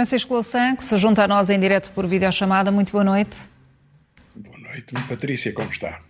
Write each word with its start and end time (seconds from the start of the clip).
Francisco 0.00 0.32
Louçã, 0.32 0.74
que 0.74 0.82
se 0.82 0.96
junta 0.96 1.24
a 1.24 1.28
nós 1.28 1.50
em 1.50 1.60
direto 1.60 1.92
por 1.92 2.06
videochamada. 2.06 2.72
Muito 2.72 2.90
boa 2.90 3.04
noite. 3.04 3.36
Boa 4.34 4.58
noite, 4.58 4.94
Patrícia, 5.06 5.52
como 5.52 5.68
está? 5.68 6.00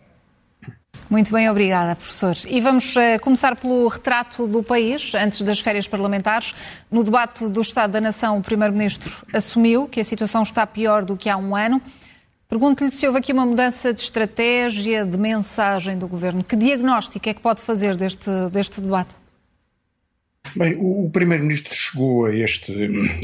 Muito 1.11 1.33
bem, 1.33 1.51
obrigada, 1.51 1.97
professor. 1.97 2.37
E 2.47 2.61
vamos 2.61 2.95
uh, 2.95 3.21
começar 3.21 3.57
pelo 3.57 3.89
retrato 3.89 4.47
do 4.47 4.63
país, 4.63 5.13
antes 5.13 5.43
das 5.43 5.59
férias 5.59 5.89
parlamentares. 5.89 6.55
No 6.89 7.03
debate 7.03 7.49
do 7.49 7.61
Estado 7.61 7.91
da 7.91 8.01
Nação, 8.01 8.39
o 8.39 8.41
Primeiro-Ministro 8.41 9.27
assumiu 9.33 9.89
que 9.89 9.99
a 9.99 10.05
situação 10.05 10.45
está 10.45 10.65
pior 10.65 11.05
do 11.05 11.17
que 11.17 11.29
há 11.29 11.37
um 11.37 11.57
ano. 11.57 11.83
Pergunto-lhe 12.49 12.93
se 12.93 13.09
houve 13.09 13.18
aqui 13.18 13.32
uma 13.32 13.45
mudança 13.45 13.93
de 13.93 14.03
estratégia, 14.03 15.04
de 15.04 15.18
mensagem 15.18 15.99
do 15.99 16.07
Governo. 16.07 16.45
Que 16.45 16.54
diagnóstico 16.54 17.29
é 17.29 17.35
que 17.35 17.40
pode 17.40 17.61
fazer 17.61 17.96
deste, 17.96 18.31
deste 18.53 18.81
debate? 18.81 19.13
Bem, 20.57 20.77
o, 20.79 21.09
Primeiro-Ministro 21.11 21.75
chegou 21.75 22.27
a 22.27 22.35
este, 22.35 22.72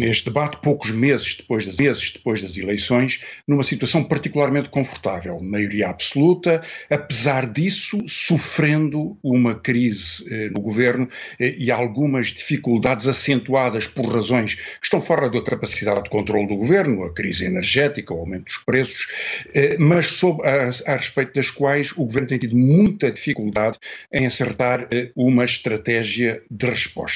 este 0.01 0.27
debate 0.27 0.59
poucos 0.63 0.91
meses 0.91 1.37
depois, 1.37 1.67
das, 1.67 1.77
meses 1.77 2.13
depois 2.13 2.41
das 2.41 2.57
eleições, 2.57 3.21
numa 3.47 3.63
situação 3.63 4.05
particularmente 4.05 4.69
confortável, 4.69 5.41
maioria 5.41 5.89
absoluta, 5.89 6.63
apesar 6.91 7.51
disso, 7.51 8.05
sofrendo 8.09 9.19
uma 9.23 9.55
crise 9.55 10.25
eh, 10.31 10.51
no 10.51 10.61
governo 10.61 11.09
eh, 11.41 11.55
e 11.59 11.71
algumas 11.71 12.29
dificuldades 12.29 13.09
acentuadas 13.09 13.87
por 13.87 14.07
razões 14.07 14.55
que 14.55 14.85
estão 14.85 15.01
fora 15.01 15.29
da 15.29 15.43
capacidade 15.43 16.05
de 16.05 16.11
controle 16.11 16.47
do 16.47 16.57
governo, 16.57 17.05
a 17.05 17.13
crise 17.13 17.45
energética, 17.45 18.15
o 18.15 18.21
aumento 18.21 18.45
dos 18.45 18.59
preços, 18.59 19.09
eh, 19.55 19.77
mas 19.79 20.07
sob, 20.09 20.43
a, 20.47 20.71
a, 20.93 20.97
respeito 20.97 21.35
das 21.35 21.51
quais 21.51 21.93
o 21.93 22.05
governo 22.05 22.29
tem 22.29 22.39
tido 22.39 22.57
muita 22.57 23.11
dificuldade 23.11 23.79
em 24.13 24.27
acertar 24.27 24.87
eh, 24.91 25.11
uma 25.17 25.45
estratégia 25.45 26.43
de 26.51 26.67
resposta. 26.67 27.16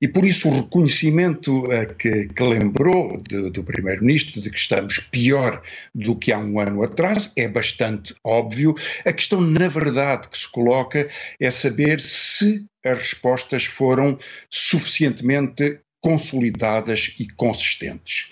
E 0.00 0.08
por 0.08 0.24
isso 0.24 0.48
o 0.48 0.54
reconhecimento 0.54 1.64
uh, 1.64 1.94
que, 1.94 2.28
que, 2.28 2.42
lembrou 2.42 3.20
de, 3.22 3.50
do 3.50 3.62
Primeiro-Ministro 3.62 4.40
de 4.40 4.50
que 4.50 4.58
estamos 4.58 4.98
pior 4.98 5.62
do 5.94 6.16
que 6.16 6.32
há 6.32 6.38
um 6.38 6.58
ano 6.60 6.82
atrás 6.82 7.32
é 7.36 7.48
bastante 7.48 8.14
óbvio. 8.24 8.74
A 9.04 9.12
questão, 9.12 9.40
na 9.40 9.68
verdade, 9.68 10.28
que 10.28 10.38
se 10.38 10.50
coloca 10.50 11.08
é 11.40 11.50
saber 11.50 12.00
se 12.00 12.66
as 12.84 12.98
respostas 12.98 13.64
foram 13.64 14.18
suficientemente 14.50 15.80
consolidadas 16.00 17.14
e 17.18 17.26
consistentes. 17.26 18.30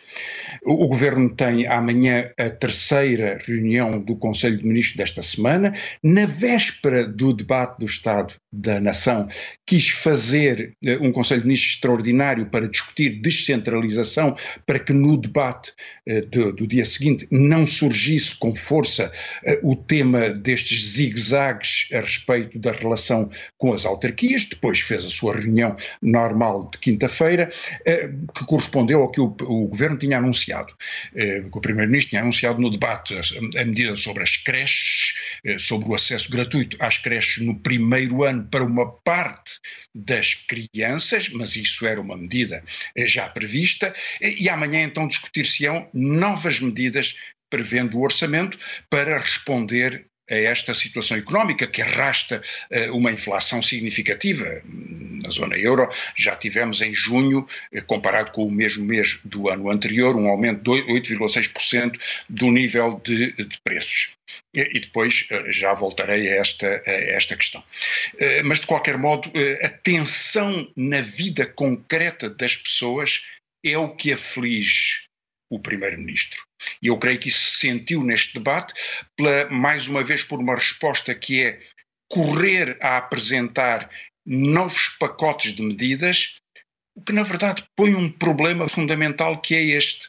O 0.65 0.89
Governo 0.89 1.31
tem 1.31 1.67
amanhã 1.67 2.31
a 2.39 2.51
terceira 2.51 3.39
reunião 3.47 4.01
do 4.01 4.17
Conselho 4.17 4.59
de 4.59 4.67
Ministros 4.67 4.97
desta 4.97 5.23
semana. 5.23 5.75
Na 6.03 6.27
véspera 6.27 7.07
do 7.07 7.33
debate 7.33 7.79
do 7.79 7.87
Estado 7.87 8.35
da 8.53 8.81
Nação, 8.81 9.29
quis 9.67 9.89
fazer 9.89 10.75
eh, 10.85 10.99
um 10.99 11.13
Conselho 11.13 11.43
de 11.43 11.47
Ministros 11.47 11.75
extraordinário 11.75 12.47
para 12.47 12.69
discutir 12.69 13.21
descentralização, 13.21 14.35
para 14.65 14.79
que 14.79 14.93
no 14.93 15.17
debate 15.17 15.73
eh, 16.07 16.23
do, 16.23 16.53
do 16.53 16.67
dia 16.67 16.85
seguinte 16.85 17.27
não 17.31 17.67
surgisse 17.67 18.35
com 18.37 18.55
força 18.55 19.13
eh, 19.45 19.61
o 19.63 19.77
tema 19.77 20.31
destes 20.31 20.95
zigue-zagues 20.95 21.89
a 21.93 22.01
respeito 22.01 22.59
da 22.59 22.73
relação 22.73 23.31
com 23.59 23.73
as 23.73 23.85
autarquias. 23.85 24.47
Depois 24.47 24.81
fez 24.81 25.05
a 25.05 25.11
sua 25.11 25.37
reunião 25.37 25.77
normal 26.01 26.69
de 26.73 26.79
quinta-feira, 26.79 27.51
que 28.35 28.45
correspondeu 28.47 29.03
ao 29.03 29.11
que 29.11 29.21
o, 29.21 29.35
o 29.43 29.67
Governo 29.69 29.99
tinha 29.99 30.06
anunciado, 30.15 30.75
eh, 31.15 31.43
que 31.51 31.59
o 31.59 31.61
Primeiro-Ministro 31.61 32.11
tinha 32.11 32.23
anunciado 32.23 32.61
no 32.61 32.71
debate 32.71 33.15
a 33.15 33.65
medida 33.65 33.97
sobre 33.97 34.23
as 34.23 34.37
creches, 34.37 35.15
eh, 35.45 35.59
sobre 35.59 35.89
o 35.89 35.95
acesso 35.95 36.31
gratuito 36.31 36.77
às 36.81 36.99
creches 36.99 37.45
no 37.45 37.59
primeiro 37.59 38.25
ano 38.25 38.47
para 38.49 38.65
uma 38.65 38.91
parte 39.01 39.59
das 39.95 40.35
crianças, 40.35 41.29
mas 41.31 41.57
isso 41.57 41.87
era 41.87 42.01
uma 42.01 42.17
medida 42.17 42.63
eh, 42.95 43.07
já 43.07 43.29
prevista, 43.29 43.95
e 44.21 44.49
amanhã 44.49 44.83
então 44.83 45.09
discutir-se-ão 45.09 45.89
novas 45.93 46.61
medidas 46.61 47.17
prevendo 47.51 47.97
o 47.97 48.03
orçamento 48.03 48.59
para 48.91 49.19
responder 49.19 50.07
a 50.31 50.35
esta 50.35 50.75
situação 50.75 51.17
económica 51.17 51.67
que 51.67 51.83
arrasta 51.83 52.41
uh, 52.71 52.97
uma 52.97 53.13
inflação 53.13 53.63
significativa. 53.63 54.63
Na 54.65 55.31
zona 55.31 55.57
euro 55.57 55.89
já 56.17 56.37
tivemos 56.37 56.83
em 56.83 56.93
junho, 56.93 57.47
uh, 57.73 57.83
comparado 57.87 58.33
com 58.33 58.47
o 58.47 58.51
mesmo 58.51 58.85
mês 58.85 59.19
do 59.25 59.49
ano 59.49 59.71
anterior, 59.71 60.17
um 60.17 60.29
aumento 60.29 60.63
de 60.63 60.83
8,6% 60.83 61.99
do 62.29 62.51
nível 62.51 63.01
de, 63.05 63.33
de 63.33 63.61
preços. 63.63 64.13
E, 64.53 64.81
depois 64.81 65.29
uh, 65.31 65.51
já 65.51 65.73
voltarei 65.75 66.29
a 66.29 66.37
esta, 66.37 66.83
a 66.85 66.91
esta 66.91 67.37
questão. 67.37 67.63
mas, 68.45 68.61
de 68.61 68.67
qualquer 68.67 68.99
modo, 68.99 69.31
a 69.63 69.69
tensão 69.69 70.71
na 70.77 71.01
vida 71.01 71.47
concreta 71.47 72.29
das 72.29 72.57
pessoas 72.57 73.25
é 73.65 73.77
o 73.79 73.95
que 73.95 74.13
aflige 74.13 75.07
o 75.51 75.59
Primeiro-Ministro. 75.59 76.46
E 76.83 76.89
eu 76.89 76.99
creio 76.99 77.19
que 77.19 77.29
isso 77.29 77.41
se 77.41 77.59
sentiu 77.59 78.03
neste 78.03 78.35
debate, 78.35 78.75
pela, 79.17 79.49
mais 79.51 79.89
uma 79.89 80.05
vez 80.05 80.23
por 80.23 80.41
uma 80.41 80.55
resposta 80.55 81.15
que 81.15 81.43
é 81.43 81.61
correr 82.11 82.79
a 82.81 82.99
apresentar 82.99 83.91
novos 84.25 84.89
pacotes 84.99 85.53
de 85.53 85.63
medidas, 85.63 86.37
o 86.95 87.03
que 87.03 87.13
na 87.13 87.23
verdade 87.23 87.65
põe 87.77 87.95
um 87.95 88.11
problema 88.11 88.69
fundamental 88.69 89.41
que 89.41 89.55
é 89.55 89.63
este. 89.63 90.09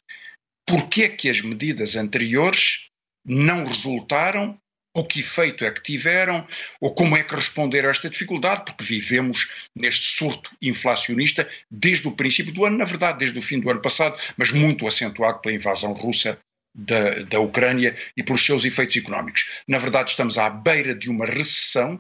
Porquê 0.66 1.03
é 1.03 1.09
que 1.09 1.29
as 1.29 1.41
medidas 1.41 1.95
anteriores 1.95 2.88
não 3.25 3.63
resultaram? 3.63 4.57
Ou 4.95 5.06
que 5.06 5.19
efeito 5.19 5.63
é 5.63 5.69
que 5.69 5.83
tiveram, 5.83 6.47
ou 6.81 6.91
como 6.91 7.16
é 7.16 7.23
que 7.23 7.35
responderam 7.35 7.88
a 7.88 7.91
esta 7.91 8.09
dificuldade, 8.09 8.66
porque 8.66 8.83
vivemos 8.83 9.47
neste 9.75 10.17
surto 10.17 10.50
inflacionista 10.59 11.47
desde 11.69 12.07
o 12.07 12.13
princípio 12.13 12.51
do 12.51 12.66
ano, 12.66 12.79
na 12.79 12.85
verdade, 12.85 13.19
desde 13.19 13.38
o 13.38 13.41
fim 13.41 13.59
do 13.59 13.69
ano 13.69 13.79
passado, 13.79 14.19
mas 14.35 14.50
muito 14.50 14.88
acentuado 14.88 15.39
pela 15.39 15.53
invasão 15.53 15.94
russa 15.94 16.39
da, 16.77 17.23
da 17.23 17.39
Ucrânia 17.39 17.95
e 18.15 18.23
pelos 18.23 18.45
seus 18.45 18.63
efeitos 18.63 18.95
económicos. 18.97 19.63
Na 19.67 19.79
verdade, 19.79 20.11
estamos 20.11 20.38
à 20.38 20.49
beira 20.49 20.93
de 20.93 21.09
uma 21.09 21.25
recessão 21.25 21.99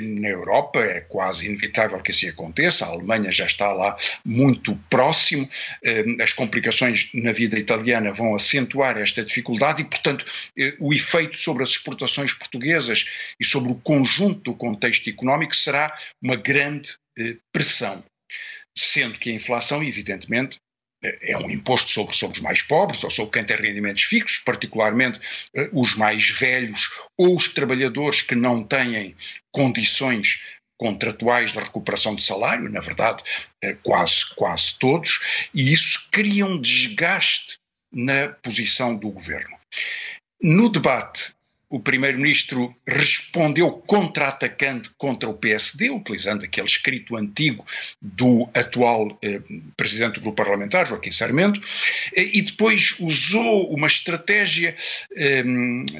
na 0.00 0.28
Europa 0.28 0.80
é 0.80 1.00
quase 1.00 1.46
inevitável 1.46 2.00
que 2.00 2.10
assim 2.10 2.28
aconteça, 2.28 2.84
a 2.84 2.88
Alemanha 2.88 3.30
já 3.30 3.46
está 3.46 3.72
lá 3.72 3.96
muito 4.24 4.74
próximo, 4.90 5.48
as 6.20 6.32
complicações 6.32 7.10
na 7.14 7.30
vida 7.30 7.58
italiana 7.58 8.12
vão 8.12 8.34
acentuar 8.34 8.98
esta 8.98 9.24
dificuldade 9.24 9.82
e, 9.82 9.84
portanto, 9.84 10.24
eh, 10.58 10.74
o 10.80 10.92
efeito 10.92 11.38
sobre 11.38 11.62
as 11.62 11.70
exportações 11.70 12.32
portuguesas 12.32 13.06
e 13.38 13.44
sobre 13.44 13.70
o 13.70 13.76
conjunto 13.76 14.50
do 14.50 14.54
contexto 14.54 15.08
económico 15.08 15.54
será 15.54 15.96
uma 16.20 16.34
grande 16.34 16.96
eh, 17.16 17.36
pressão. 17.52 18.02
Sendo 18.76 19.18
que 19.18 19.30
a 19.30 19.34
inflação, 19.34 19.82
evidentemente, 19.82 20.58
é 21.02 21.36
um 21.36 21.50
imposto 21.50 21.90
sobre, 21.90 22.16
sobre 22.16 22.36
os 22.36 22.42
mais 22.42 22.62
pobres 22.62 23.04
ou 23.04 23.10
sobre 23.10 23.32
quem 23.32 23.44
tem 23.44 23.56
rendimentos 23.56 24.02
fixos, 24.04 24.38
particularmente 24.38 25.20
uh, 25.54 25.68
os 25.72 25.94
mais 25.94 26.28
velhos 26.30 26.90
ou 27.16 27.36
os 27.36 27.48
trabalhadores 27.48 28.22
que 28.22 28.34
não 28.34 28.64
têm 28.64 29.14
condições 29.52 30.40
contratuais 30.76 31.52
de 31.52 31.58
recuperação 31.58 32.14
de 32.14 32.22
salário, 32.22 32.68
na 32.68 32.80
verdade, 32.80 33.22
uh, 33.64 33.76
quase, 33.82 34.34
quase 34.34 34.78
todos, 34.78 35.48
e 35.54 35.72
isso 35.72 36.08
cria 36.10 36.46
um 36.46 36.60
desgaste 36.60 37.58
na 37.92 38.28
posição 38.28 38.96
do 38.96 39.10
governo. 39.10 39.56
No 40.42 40.68
debate 40.68 41.32
o 41.70 41.78
primeiro-ministro 41.78 42.74
respondeu 42.86 43.70
contra-atacando 43.70 44.90
contra 44.96 45.28
o 45.28 45.34
PSD, 45.34 45.90
utilizando 45.90 46.44
aquele 46.44 46.66
escrito 46.66 47.16
antigo 47.16 47.64
do 48.00 48.48
atual 48.54 49.18
eh, 49.22 49.40
presidente 49.76 50.14
do 50.14 50.22
grupo 50.22 50.36
parlamentar, 50.36 50.86
Joaquim 50.86 51.10
Sarmento, 51.10 51.60
eh, 52.16 52.30
e 52.32 52.42
depois 52.42 52.96
usou 52.98 53.72
uma 53.72 53.86
estratégia, 53.86 54.74
eh, 55.14 55.40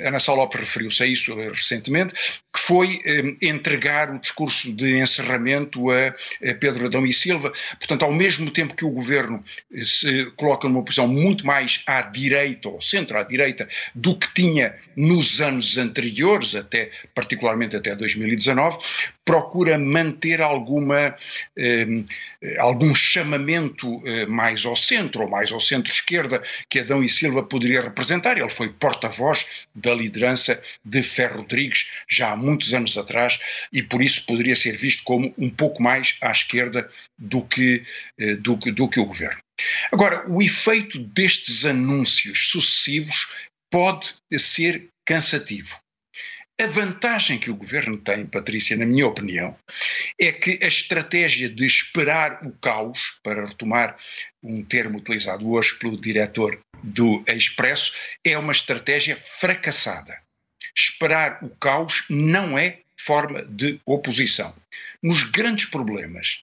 Ana 0.05 0.19
Sá 0.19 0.33
referiu-se 0.55 1.03
a 1.03 1.07
isso 1.07 1.35
recentemente, 1.35 2.15
que 2.53 2.61
foi 2.61 3.01
eh, 3.05 3.37
entregar 3.43 4.11
o 4.11 4.19
discurso 4.19 4.73
de 4.73 4.99
encerramento 4.99 5.91
a, 5.91 6.09
a, 6.09 6.55
Pedro 6.55 6.87
Adão 6.87 7.07
e 7.07 7.13
Silva. 7.13 7.53
Portanto, 7.79 8.05
ao 8.05 8.13
mesmo 8.13 8.51
tempo 8.51 8.75
que 8.75 8.85
o 8.85 8.91
governo 8.91 9.45
eh, 9.73 9.85
se 9.85 10.27
coloca 10.37 10.69
numa 10.69 10.83
posição 10.83 11.07
muito 11.07 11.47
mais 11.47 11.83
à 11.87 12.03
direita, 12.03 12.69
ou 12.69 12.81
centro 12.81 13.19
à 13.19 13.23
direita, 13.23 13.69
do 13.95 14.17
que 14.17 14.33
tinha 14.35 14.75
nos 14.97 15.41
anos 15.41 15.58
anos 15.59 15.77
anteriores, 15.77 16.55
até, 16.55 16.91
particularmente 17.15 17.77
até 17.77 17.95
2019, 17.95 18.79
procura 19.25 19.77
manter 19.77 20.41
alguma, 20.41 21.15
eh, 21.57 21.87
algum 22.59 22.95
chamamento 22.95 24.01
eh, 24.07 24.27
mais 24.27 24.65
ao 24.65 24.77
centro 24.77 25.23
ou 25.23 25.29
mais 25.29 25.53
ao 25.53 25.61
centro-esquerda 25.61 26.43
que 26.71 26.79
Adão 26.79 27.03
e 27.03 27.09
Silva 27.09 27.43
poderia 27.43 27.83
representar. 27.83 28.39
Ele 28.39 28.49
foi 28.49 28.69
porta-voz 28.69 29.47
da 29.75 29.95
liderança 29.95 30.61
de 30.85 31.03
Ferro 31.03 31.39
Rodrigues 31.39 31.91
já 32.09 32.33
há 32.33 32.37
muitos 32.37 32.73
anos 32.73 32.97
atrás 32.97 33.39
e 33.73 33.83
por 33.83 34.01
isso 34.01 34.25
poderia 34.25 34.57
ser 34.57 34.77
visto 34.77 35.03
como 35.03 35.35
um 35.37 35.51
pouco 35.51 35.83
mais 35.83 36.17
à 36.21 36.31
esquerda 36.31 36.89
do 37.19 37.43
que, 37.43 37.83
eh, 38.19 38.37
do, 38.37 38.57
do 38.57 38.89
que 38.89 39.01
o 39.01 39.07
governo. 39.07 39.41
Agora, 39.91 40.25
o 40.31 40.41
efeito 40.41 40.99
destes 41.01 41.65
anúncios 41.65 42.49
sucessivos 42.51 43.27
pode 43.71 44.15
ser 44.39 44.89
cansativo. 45.09 45.75
A 46.61 46.67
vantagem 46.67 47.39
que 47.39 47.51
o 47.51 47.57
governo 47.57 47.97
tem, 47.97 48.27
Patrícia, 48.27 48.77
na 48.77 48.85
minha 48.85 49.07
opinião, 49.07 49.57
é 50.21 50.31
que 50.31 50.59
a 50.63 50.67
estratégia 50.67 51.49
de 51.49 51.65
esperar 51.65 52.47
o 52.47 52.53
caos, 52.53 53.19
para 53.23 53.47
retomar 53.47 53.97
um 54.43 54.63
termo 54.63 54.99
utilizado 54.99 55.49
hoje 55.51 55.79
pelo 55.79 55.99
diretor 55.99 56.61
do 56.83 57.25
Expresso, 57.27 57.95
é 58.23 58.37
uma 58.37 58.53
estratégia 58.53 59.17
fracassada. 59.17 60.21
Esperar 60.77 61.43
o 61.43 61.49
caos 61.57 62.05
não 62.11 62.59
é 62.59 62.81
forma 62.99 63.43
de 63.47 63.81
oposição. 63.87 64.55
Nos 65.03 65.23
grandes 65.23 65.65
problemas 65.67 66.43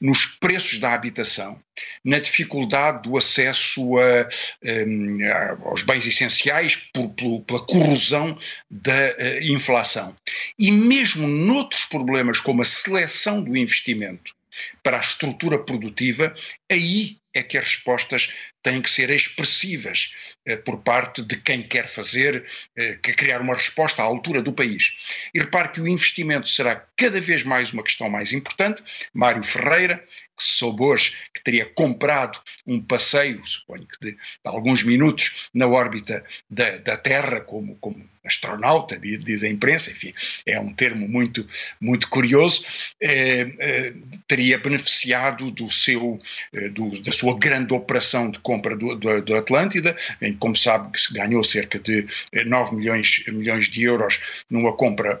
nos 0.00 0.26
preços 0.26 0.78
da 0.78 0.92
habitação, 0.92 1.60
na 2.04 2.18
dificuldade 2.18 3.08
do 3.08 3.16
acesso 3.16 3.98
a, 3.98 4.28
um, 4.64 5.18
aos 5.64 5.82
bens 5.82 6.06
essenciais 6.06 6.76
por, 6.92 7.10
por, 7.10 7.40
pela 7.42 7.66
corrosão 7.66 8.38
da 8.70 8.92
uh, 8.92 9.42
inflação. 9.42 10.16
E 10.58 10.70
mesmo 10.70 11.26
noutros 11.26 11.84
problemas, 11.84 12.40
como 12.40 12.62
a 12.62 12.64
seleção 12.64 13.42
do 13.42 13.56
investimento 13.56 14.34
para 14.82 14.96
a 14.96 15.00
estrutura 15.00 15.58
produtiva, 15.58 16.34
aí 16.70 17.18
é 17.38 17.42
que 17.42 17.58
as 17.58 17.64
respostas 17.64 18.32
têm 18.62 18.80
que 18.80 18.90
ser 18.90 19.10
expressivas 19.10 20.14
eh, 20.44 20.56
por 20.56 20.78
parte 20.78 21.22
de 21.22 21.36
quem 21.36 21.62
quer 21.62 21.86
fazer, 21.86 22.44
eh, 22.76 22.96
criar 22.96 23.40
uma 23.40 23.54
resposta 23.54 24.02
à 24.02 24.04
altura 24.04 24.42
do 24.42 24.52
país. 24.52 24.96
E 25.34 25.38
repare 25.38 25.70
que 25.70 25.80
o 25.80 25.86
investimento 25.86 26.48
será 26.48 26.84
cada 26.96 27.20
vez 27.20 27.42
mais 27.42 27.72
uma 27.72 27.82
questão 27.82 28.08
mais 28.08 28.32
importante. 28.32 28.82
Mário 29.12 29.42
Ferreira, 29.42 30.04
que 30.36 30.44
soube 30.44 30.82
hoje 30.82 31.14
que 31.34 31.42
teria 31.42 31.66
comprado 31.66 32.40
um 32.66 32.80
passeio, 32.80 33.44
suponho 33.44 33.86
que 33.86 33.98
de, 34.00 34.12
de 34.12 34.18
alguns 34.44 34.82
minutos, 34.82 35.48
na 35.54 35.66
órbita 35.66 36.24
da, 36.50 36.76
da 36.78 36.96
Terra, 36.96 37.40
como, 37.40 37.76
como 37.76 38.08
astronauta, 38.26 38.98
diz 38.98 39.42
a 39.42 39.48
imprensa, 39.48 39.90
enfim, 39.90 40.12
é 40.44 40.58
um 40.58 40.72
termo 40.72 41.08
muito, 41.08 41.46
muito 41.80 42.08
curioso, 42.08 42.64
eh, 43.00 43.52
eh, 43.58 43.92
teria 44.26 44.58
beneficiado 44.58 45.50
do 45.50 45.70
seu, 45.70 46.18
eh, 46.54 46.68
do, 46.68 47.00
da 47.00 47.12
sua 47.12 47.38
grande 47.38 47.72
operação 47.72 48.30
de 48.30 48.38
compra 48.40 48.76
do, 48.76 48.94
do, 48.94 49.22
do 49.22 49.36
Atlântida, 49.36 49.96
em 50.20 50.32
que, 50.32 50.38
como 50.38 50.56
sabe, 50.56 50.92
que 50.92 51.00
se 51.00 51.12
ganhou 51.12 51.42
cerca 51.44 51.78
de 51.78 52.06
9 52.46 52.72
eh, 52.72 52.74
milhões, 52.76 53.24
milhões 53.28 53.68
de 53.68 53.84
euros 53.84 54.20
numa 54.50 54.72
compra 54.76 55.20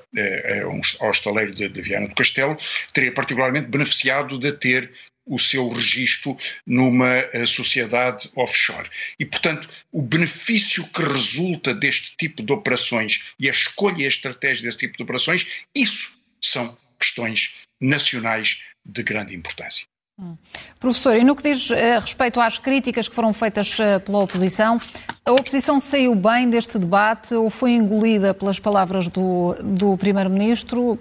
ao 1.00 1.10
estaleiro 1.10 1.54
de, 1.54 1.68
de 1.68 1.82
Viana 1.82 2.08
do 2.08 2.14
Castelo, 2.14 2.56
teria 2.92 3.12
particularmente 3.12 3.68
beneficiado 3.68 4.38
de 4.38 4.52
ter 4.52 4.90
o 5.26 5.38
seu 5.38 5.68
registro 5.68 6.36
numa 6.64 7.24
uh, 7.34 7.46
sociedade 7.46 8.30
offshore. 8.36 8.88
E, 9.18 9.26
portanto, 9.26 9.68
o 9.90 10.00
benefício 10.00 10.86
que 10.88 11.02
resulta 11.02 11.74
deste 11.74 12.16
tipo 12.16 12.42
de 12.42 12.52
operações 12.52 13.34
e 13.38 13.48
a 13.48 13.52
escolha 13.52 14.02
e 14.02 14.04
a 14.04 14.08
estratégia 14.08 14.64
desse 14.64 14.78
tipo 14.78 14.96
de 14.96 15.02
operações, 15.02 15.46
isso 15.74 16.16
são 16.40 16.76
questões 16.98 17.54
nacionais 17.80 18.62
de 18.84 19.02
grande 19.02 19.34
importância. 19.34 19.86
Hum. 20.18 20.34
Professor, 20.80 21.14
e 21.14 21.22
no 21.22 21.36
que 21.36 21.42
diz 21.42 21.68
uh, 21.68 21.74
respeito 22.00 22.40
às 22.40 22.56
críticas 22.56 23.06
que 23.06 23.14
foram 23.14 23.34
feitas 23.34 23.78
uh, 23.78 24.00
pela 24.00 24.20
oposição, 24.20 24.80
a 25.22 25.32
oposição 25.32 25.78
saiu 25.78 26.14
bem 26.14 26.48
deste 26.48 26.78
debate 26.78 27.34
ou 27.34 27.50
foi 27.50 27.72
engolida 27.72 28.32
pelas 28.32 28.58
palavras 28.58 29.08
do, 29.08 29.54
do 29.62 29.96
Primeiro-Ministro? 29.98 30.98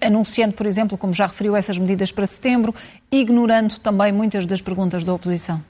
Anunciando, 0.00 0.54
por 0.54 0.66
exemplo, 0.66 0.98
como 0.98 1.12
já 1.12 1.26
referiu, 1.26 1.56
essas 1.56 1.78
medidas 1.78 2.10
para 2.10 2.26
setembro, 2.26 2.74
ignorando 3.10 3.78
também 3.78 4.12
muitas 4.12 4.46
das 4.46 4.60
perguntas 4.60 5.04
da 5.04 5.14
oposição? 5.14 5.64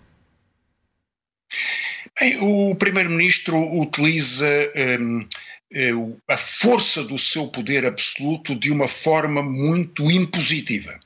Bem, 2.21 2.39
o 2.41 2.75
Primeiro-Ministro 2.75 3.57
utiliza 3.81 4.47
um, 5.01 5.27
eh, 5.73 5.91
a 6.29 6.37
força 6.37 7.03
do 7.03 7.19
seu 7.19 7.49
poder 7.49 7.87
absoluto 7.87 8.55
de 8.55 8.71
uma 8.71 8.87
forma 8.87 9.43
muito 9.43 10.11
impositiva. 10.11 10.99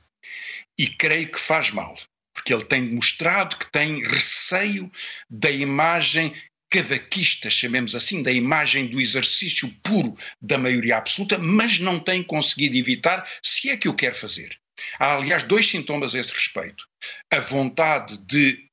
E 0.77 0.87
creio 0.87 1.31
que 1.31 1.39
faz 1.39 1.71
mal, 1.71 1.95
porque 2.33 2.53
ele 2.53 2.65
tem 2.65 2.93
mostrado 2.93 3.57
que 3.57 3.71
tem 3.71 4.03
receio 4.03 4.91
da 5.29 5.49
imagem 5.49 6.33
cavaquista, 6.69 7.49
chamemos 7.49 7.95
assim, 7.95 8.21
da 8.21 8.31
imagem 8.31 8.87
do 8.87 8.99
exercício 8.99 9.69
puro 9.83 10.17
da 10.41 10.57
maioria 10.57 10.97
absoluta, 10.97 11.37
mas 11.37 11.79
não 11.79 11.99
tem 11.99 12.23
conseguido 12.23 12.77
evitar, 12.77 13.27
se 13.41 13.69
é 13.69 13.77
que 13.77 13.89
o 13.89 13.93
quer 13.93 14.13
fazer. 14.13 14.57
Há, 14.99 15.15
aliás, 15.15 15.43
dois 15.43 15.69
sintomas 15.69 16.13
a 16.13 16.19
esse 16.19 16.33
respeito. 16.33 16.87
A 17.31 17.39
vontade 17.39 18.17
de, 18.19 18.69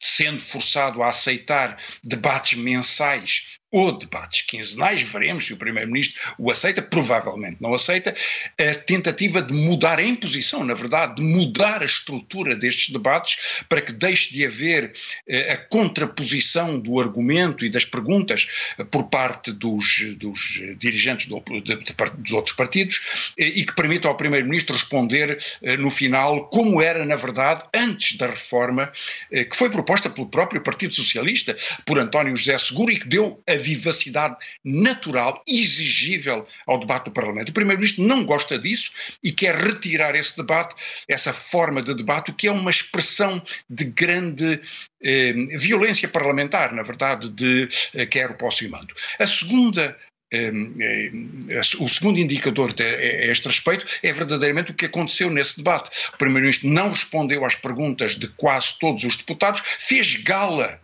sendo 0.00 0.40
forçado 0.40 1.02
a 1.02 1.08
aceitar 1.08 1.82
debates 2.04 2.58
mensais 2.58 3.58
ou 3.70 3.92
debates 3.96 4.42
quinzenais, 4.42 5.02
veremos 5.02 5.44
se 5.44 5.52
o 5.52 5.56
Primeiro-Ministro 5.56 6.34
o 6.38 6.50
aceita, 6.50 6.80
provavelmente 6.80 7.58
não 7.60 7.74
aceita, 7.74 8.14
a 8.58 8.74
tentativa 8.74 9.42
de 9.42 9.52
mudar 9.52 9.98
a 9.98 10.02
imposição, 10.02 10.64
na 10.64 10.72
verdade, 10.72 11.16
de 11.16 11.22
mudar 11.22 11.82
a 11.82 11.84
estrutura 11.84 12.56
destes 12.56 12.90
debates 12.92 13.62
para 13.68 13.82
que 13.82 13.92
deixe 13.92 14.32
de 14.32 14.46
haver 14.46 14.92
eh, 15.26 15.52
a 15.52 15.56
contraposição 15.56 16.80
do 16.80 16.98
argumento 16.98 17.64
e 17.64 17.68
das 17.70 17.84
perguntas 17.84 18.48
eh, 18.78 18.84
por 18.84 19.04
parte 19.04 19.52
dos, 19.52 20.14
dos 20.16 20.62
dirigentes 20.78 21.26
do, 21.26 21.40
de, 21.40 21.76
de, 21.76 21.94
dos 22.18 22.32
outros 22.32 22.56
partidos 22.56 23.34
eh, 23.38 23.46
e 23.46 23.64
que 23.66 23.74
permita 23.74 24.08
ao 24.08 24.16
Primeiro-Ministro 24.16 24.74
responder 24.74 25.38
no 25.78 25.90
final 25.90 26.48
como 26.48 26.80
era, 26.80 27.04
na 27.04 27.16
verdade, 27.16 27.64
antes 27.74 28.16
da 28.16 28.28
reforma 28.28 28.90
que 29.30 29.56
foi 29.56 29.68
proposta 29.70 30.08
pelo 30.08 30.28
próprio 30.28 30.60
Partido 30.60 30.94
Socialista, 30.94 31.56
por 31.84 31.98
António 31.98 32.36
José 32.36 32.56
Seguro 32.58 32.92
e 32.92 32.98
que 32.98 33.08
deu 33.08 33.42
a 33.46 33.57
vivacidade 33.58 34.36
natural, 34.64 35.42
exigível 35.46 36.46
ao 36.66 36.78
debate 36.78 37.06
do 37.06 37.10
Parlamento. 37.10 37.50
O 37.50 37.52
Primeiro-Ministro 37.52 38.04
não 38.04 38.24
gosta 38.24 38.58
disso 38.58 38.92
e 39.22 39.32
quer 39.32 39.54
retirar 39.54 40.14
esse 40.14 40.36
debate, 40.36 40.74
essa 41.08 41.32
forma 41.32 41.82
de 41.82 41.94
debate, 41.94 42.30
o 42.30 42.34
que 42.34 42.48
é 42.48 42.52
uma 42.52 42.70
expressão 42.70 43.42
de 43.68 43.84
grande 43.84 44.60
eh, 45.02 45.32
violência 45.58 46.08
parlamentar, 46.08 46.72
na 46.72 46.82
verdade, 46.82 47.28
de 47.28 47.68
eh, 47.94 48.06
quero, 48.06 48.34
posso 48.34 48.64
e 48.64 48.68
mando. 48.68 48.94
A 49.18 49.26
segunda 49.26 49.96
eh, 50.30 50.52
eh, 50.80 51.60
o 51.80 51.88
segundo 51.88 52.18
indicador 52.18 52.74
a 52.78 53.30
este 53.30 53.48
respeito 53.48 53.86
é 54.02 54.12
verdadeiramente 54.12 54.72
o 54.72 54.74
que 54.74 54.86
aconteceu 54.86 55.30
nesse 55.30 55.58
debate. 55.58 55.90
O 56.12 56.18
Primeiro-Ministro 56.18 56.68
não 56.68 56.90
respondeu 56.90 57.44
às 57.44 57.54
perguntas 57.54 58.14
de 58.14 58.28
quase 58.28 58.78
todos 58.78 59.04
os 59.04 59.16
deputados, 59.16 59.62
fez 59.78 60.16
gala 60.16 60.80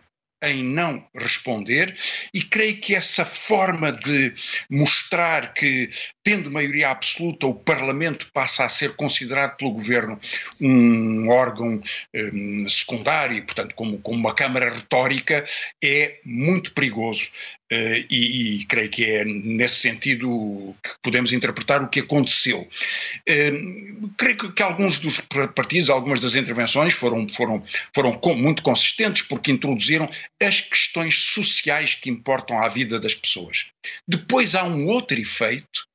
em 0.49 0.63
não 0.63 1.05
responder, 1.15 1.95
e 2.33 2.41
creio 2.41 2.79
que 2.79 2.95
essa 2.95 3.25
forma 3.25 3.91
de 3.91 4.33
mostrar 4.69 5.53
que, 5.53 5.89
tendo 6.23 6.51
maioria 6.51 6.89
absoluta, 6.89 7.47
o 7.47 7.53
Parlamento 7.53 8.29
passa 8.33 8.63
a 8.65 8.69
ser 8.69 8.95
considerado 8.95 9.57
pelo 9.57 9.71
Governo 9.71 10.19
um 10.61 11.29
órgão 11.29 11.81
um, 12.13 12.67
secundário, 12.67 13.43
portanto, 13.43 13.75
como, 13.75 13.97
como 13.99 14.19
uma 14.19 14.35
Câmara 14.35 14.69
retórica, 14.69 15.43
é 15.83 16.19
muito 16.23 16.73
perigoso 16.73 17.29
Uh, 17.71 18.05
e, 18.11 18.59
e, 18.59 18.65
creio 18.65 18.89
que 18.91 19.05
é 19.05 19.25
nesse 19.25 19.77
sentido 19.77 20.75
que 20.83 20.91
podemos 21.01 21.33
interpretar 21.33 21.81
o 21.81 21.87
que 21.87 22.01
aconteceu. 22.01 22.59
Uh, 22.61 24.07
creio 24.15 24.37
que, 24.37 24.51
que, 24.51 24.61
alguns 24.61 24.99
dos 24.99 25.19
partidos, 25.55 25.89
algumas 25.89 26.19
das 26.19 26.35
intervenções 26.35 26.93
foram, 26.93 27.27
foram, 27.27 27.63
foram 27.93 28.13
com, 28.13 28.35
muito 28.35 28.61
consistentes 28.61 29.23
porque 29.23 29.51
introduziram 29.51 30.07
as 30.39 30.61
questões 30.61 31.17
sociais 31.17 31.95
que 31.95 32.07
importam 32.07 32.61
à 32.61 32.67
vida 32.67 32.99
das 32.99 33.15
pessoas. 33.15 33.65
Depois 34.07 34.53
há 34.53 34.63
um 34.63 34.87
outro 34.87 35.19
efeito 35.19 35.87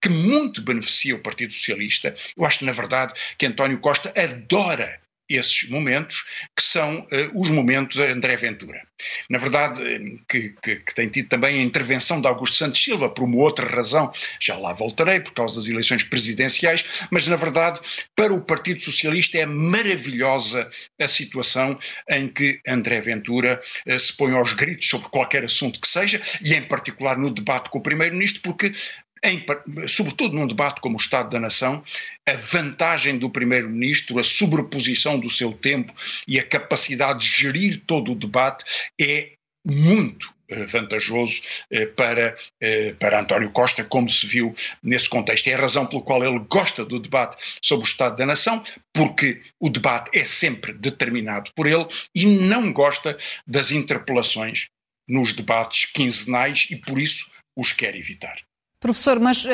que 0.00 0.08
muito 0.08 0.62
beneficia 0.62 1.14
o 1.14 1.20
Partido 1.20 1.52
Socialista. 1.52 2.14
Eu 2.36 2.44
acho, 2.46 2.64
na 2.64 2.72
verdade, 2.72 3.12
que 3.36 3.44
António 3.44 3.80
Costa 3.80 4.12
adora 4.16 4.98
esses 5.28 5.68
momentos, 5.68 6.24
que 6.56 6.62
são 6.62 7.00
uh, 7.00 7.40
os 7.40 7.50
momentos 7.50 7.98
André 7.98 8.36
Ventura. 8.36 8.82
Na 9.28 9.38
verdade, 9.38 9.82
uh, 9.82 10.20
que, 10.28 10.54
que, 10.62 10.76
que, 10.76 10.94
tem 10.94 11.08
tido 11.08 11.28
também 11.28 11.60
a 11.60 11.62
intervenção 11.62 12.20
de 12.20 12.26
Augusto 12.26 12.56
Santos 12.56 12.82
Silva, 12.82 13.08
por 13.08 13.24
uma 13.24 13.36
outra 13.36 13.66
razão, 13.66 14.10
já 14.40 14.56
lá 14.56 14.72
voltarei, 14.72 15.20
por 15.20 15.32
causa 15.32 15.56
das 15.56 15.68
eleições 15.68 16.02
presidenciais, 16.02 17.06
mas 17.10 17.26
na 17.26 17.36
verdade, 17.36 17.80
para 18.16 18.32
o 18.32 18.40
Partido 18.40 18.80
Socialista 18.80 19.38
é 19.38 19.46
maravilhosa 19.46 20.70
a 21.00 21.06
situação 21.06 21.78
em 22.08 22.28
que 22.28 22.60
André 22.66 23.00
Ventura 23.00 23.60
uh, 23.86 23.98
se 23.98 24.16
põe 24.16 24.32
aos 24.32 24.52
gritos 24.52 24.88
sobre 24.88 25.08
qualquer 25.08 25.44
assunto 25.44 25.80
que 25.80 25.88
seja, 25.88 26.20
e 26.42 26.54
em 26.54 26.62
particular 26.62 27.18
no 27.18 27.30
debate 27.30 27.70
com 27.70 27.78
o 27.78 27.82
Primeiro-Ministro, 27.82 28.42
porque 28.42 28.72
em, 29.22 29.44
sobretudo 29.86 30.34
num 30.34 30.46
debate 30.46 30.80
como 30.80 30.96
o 30.96 31.00
Estado 31.00 31.30
da 31.30 31.40
Nação, 31.40 31.82
a 32.26 32.34
vantagem 32.34 33.18
do 33.18 33.30
Primeiro-Ministro, 33.30 34.18
a 34.18 34.22
sobreposição 34.22 35.18
do 35.18 35.30
seu 35.30 35.52
tempo 35.52 35.92
e 36.26 36.38
a 36.38 36.46
capacidade 36.46 37.20
de 37.20 37.28
gerir 37.28 37.82
todo 37.86 38.12
o 38.12 38.14
debate 38.14 38.64
é 39.00 39.32
muito 39.66 40.32
eh, 40.48 40.64
vantajoso 40.64 41.42
eh, 41.70 41.86
para, 41.86 42.34
eh, 42.60 42.94
para 42.98 43.20
António 43.20 43.50
Costa, 43.50 43.84
como 43.84 44.08
se 44.08 44.26
viu 44.26 44.54
nesse 44.82 45.08
contexto. 45.08 45.48
É 45.48 45.54
a 45.54 45.60
razão 45.60 45.86
pela 45.86 46.02
qual 46.02 46.24
ele 46.24 46.38
gosta 46.48 46.84
do 46.86 46.98
debate 46.98 47.36
sobre 47.62 47.84
o 47.84 47.88
Estado 47.88 48.16
da 48.16 48.24
Nação, 48.24 48.62
porque 48.94 49.42
o 49.60 49.68
debate 49.68 50.10
é 50.18 50.24
sempre 50.24 50.72
determinado 50.72 51.52
por 51.54 51.66
ele 51.66 51.86
e 52.14 52.24
não 52.24 52.72
gosta 52.72 53.16
das 53.46 53.70
interpelações 53.70 54.68
nos 55.06 55.34
debates 55.34 55.84
quinzenais 55.86 56.66
e, 56.70 56.76
por 56.76 56.98
isso, 56.98 57.30
os 57.56 57.72
quer 57.72 57.94
evitar. 57.94 58.47
Professor, 58.80 59.18
mas 59.18 59.44
uh, 59.44 59.48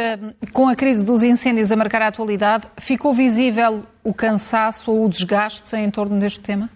com 0.53 0.69
a 0.69 0.77
crise 0.77 1.05
dos 1.05 1.23
incêndios 1.23 1.73
a 1.73 1.77
marcar 1.77 2.03
a 2.03 2.09
atualidade, 2.09 2.67
ficou 2.77 3.15
visível 3.15 3.87
o 4.03 4.13
cansaço 4.13 4.93
ou 4.93 5.07
o 5.07 5.09
desgaste 5.09 5.75
em 5.77 5.91
torno 5.91 6.21
deste 6.21 6.41
tema? 6.41 6.69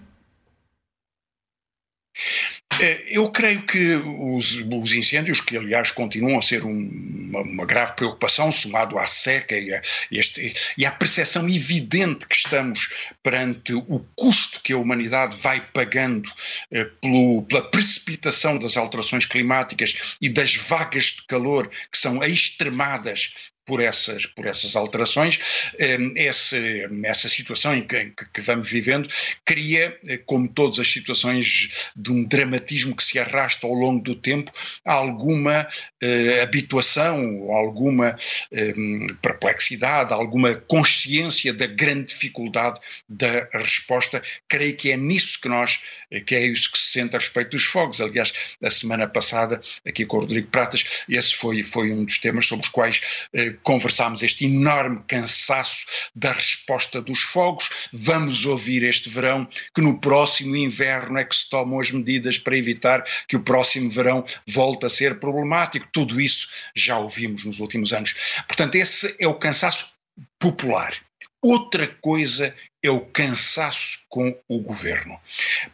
Eh, 2.81 3.05
eu 3.09 3.31
creio 3.31 3.63
que 3.63 3.95
os, 3.95 4.55
os, 4.55 4.93
incêndios, 4.93 5.41
que 5.41 5.57
aliás 5.57 5.91
continuam 5.91 6.39
a 6.39 6.43
ser 6.43 6.65
um, 6.65 6.89
uma, 7.29 7.41
uma, 7.41 7.67
grave 7.67 7.95
preocupação, 7.95 8.53
somado 8.53 8.99
à 8.99 9.07
seca 9.07 9.57
e, 9.57 9.75
a, 9.75 9.83
este, 10.11 10.55
e 10.77 10.87
à 10.87 10.91
percepção 10.91 11.49
evidente 11.49 12.27
que 12.27 12.37
estamos 12.37 12.89
perante 13.23 13.75
o 13.75 14.05
custo 14.15 14.61
que 14.63 14.73
a 14.73 14.79
humanidade 14.79 15.37
vai 15.37 15.61
pagando 15.61 16.31
eh, 16.71 16.85
pelo, 17.01 17.43
pela 17.43 17.63
precipitação 17.63 18.59
das 18.59 18.77
alterações 18.77 19.27
climáticas 19.27 20.17
e 20.21 20.29
das 20.29 20.55
vagas 20.55 21.05
de 21.05 21.27
calor 21.27 21.69
que 21.69 21.99
são 21.99 22.23
extremadas 22.23 23.33
por 23.69 23.83
essas, 23.83 24.25
por 24.25 24.47
essas 24.47 24.75
alterações. 24.75 25.39
Ehm, 25.79 26.13
essa, 26.17 26.57
essa 27.05 27.29
situação 27.29 27.77
em 27.77 27.87
que, 27.87 28.13
que, 28.33 28.41
vamos 28.41 28.69
vivendo 28.69 29.09
cria, 29.45 29.97
eh, 30.09 30.17
como 30.17 30.49
todas 30.49 30.81
as 30.81 30.91
situações 30.91 31.91
de 31.95 32.11
um 32.11 32.25
dramatismo 32.25 32.97
que 32.97 33.05
se 33.05 33.19
arrasta 33.19 33.67
ao 33.67 33.75
longo 33.75 34.03
do 34.03 34.15
tempo, 34.15 34.51
alguma 34.85 35.69
eh, 36.01 36.41
habituação, 36.43 37.53
alguma 37.53 38.17
eh, 38.51 38.75
perplexidade, 39.21 40.13
alguma 40.13 40.55
consciência 40.55 41.53
da 41.53 41.67
grande 41.67 42.07
dificuldade 42.07 42.81
da 43.07 43.49
resposta. 43.53 44.23
Creio 44.49 44.75
que 44.75 44.91
é 44.91 44.97
nisso 44.97 45.39
que 45.41 45.49
nós, 45.49 45.81
eh, 46.11 46.21
que 46.21 46.35
é 46.35 46.47
isso 46.47 46.73
que 46.73 46.79
se 46.79 46.93
sente 46.93 47.15
a 47.15 47.19
respeito 47.19 47.51
dos 47.51 47.65
fogos. 47.65 48.01
Aliás, 48.01 48.33
a 48.63 48.71
semana 48.71 49.07
passada, 49.07 49.61
aqui 49.87 50.07
com 50.07 50.17
o 50.17 50.21
Rodrigo 50.21 50.49
Pratas, 50.49 51.05
esse 51.09 51.35
foi, 51.35 51.63
foi 51.63 51.93
um 51.93 52.05
dos 52.05 52.19
temas 52.19 52.47
sobre 52.47 52.65
os 52.65 52.71
quais 52.71 53.27
eh, 53.33 53.51
conversámos 53.63 54.23
este 54.23 54.47
enorme 54.47 55.03
cansaço 55.07 55.87
da 56.15 56.33
resposta 56.33 57.01
dos 57.01 57.21
fogos. 57.21 57.89
Vamos 57.93 58.45
ouvir 58.45 58.83
este 58.83 59.09
verão 59.09 59.47
que 59.75 59.81
no 59.81 60.01
próximo 60.01 60.57
inverno 60.57 61.19
é 61.19 61.25
que 61.25 61.37
se 61.37 61.49
tomam 61.49 61.81
as 61.81 61.91
medidas 61.91 62.39
para 62.39 62.57
evitar 62.57 63.05
que 63.27 63.37
o 63.37 63.43
próximo 63.43 63.91
verão 63.91 64.25
volte 64.47 64.87
a 64.87 64.89
ser 64.89 65.19
problemático. 65.19 65.89
Tudo 65.93 66.21
isso 66.21 66.49
já 66.75 66.99
ouvimos 66.99 67.45
nos 67.45 67.61
últimos 67.61 67.93
anos. 67.93 68.15
Portanto, 68.47 68.75
esse 68.77 69.17
é 69.19 69.27
o 69.27 69.35
cansaço 69.35 69.99
popular. 70.39 71.08
Outra 71.43 71.87
coisa 71.87 72.55
é 72.83 72.91
o 72.91 73.01
cansaço 73.01 74.07
com 74.09 74.37
o 74.49 74.61
governo, 74.61 75.19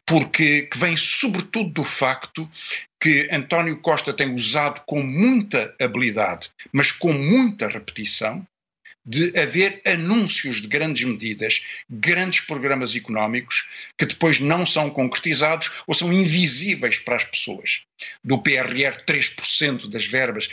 porque 0.04 0.62
que 0.62 0.78
vem 0.78 0.96
sobretudo 0.96 1.70
do 1.70 1.84
facto 1.84 2.48
que 3.00 3.28
António 3.30 3.78
Costa 3.80 4.12
tem 4.12 4.32
usado 4.32 4.82
com 4.86 5.02
muita 5.02 5.74
habilidade, 5.80 6.50
mas 6.72 6.90
com 6.90 7.12
muita 7.12 7.68
repetição, 7.68 8.46
de 9.04 9.38
haver 9.38 9.82
anúncios 9.84 10.62
de 10.62 10.68
grandes 10.68 11.04
medidas, 11.04 11.62
grandes 11.88 12.40
programas 12.40 12.96
económicos 12.96 13.68
que 13.98 14.06
depois 14.06 14.40
não 14.40 14.64
são 14.64 14.88
concretizados 14.88 15.70
ou 15.86 15.94
são 15.94 16.12
invisíveis 16.12 16.98
para 16.98 17.16
as 17.16 17.24
pessoas. 17.24 17.82
Do 18.24 18.42
PRR, 18.42 19.04
3% 19.06 19.88
das 19.88 20.06
verbas 20.06 20.48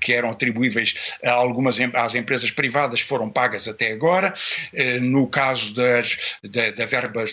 que 0.00 0.12
eram 0.12 0.30
atribuíveis 0.30 1.14
a 1.24 1.30
algumas 1.30 1.78
às 1.94 2.14
empresas 2.14 2.50
privadas 2.50 3.00
foram 3.00 3.30
pagas 3.30 3.66
até 3.66 3.92
agora. 3.92 4.34
Eh, 4.72 5.00
no 5.00 5.26
caso 5.26 5.74
das, 5.74 6.36
da, 6.44 6.70
da 6.70 6.86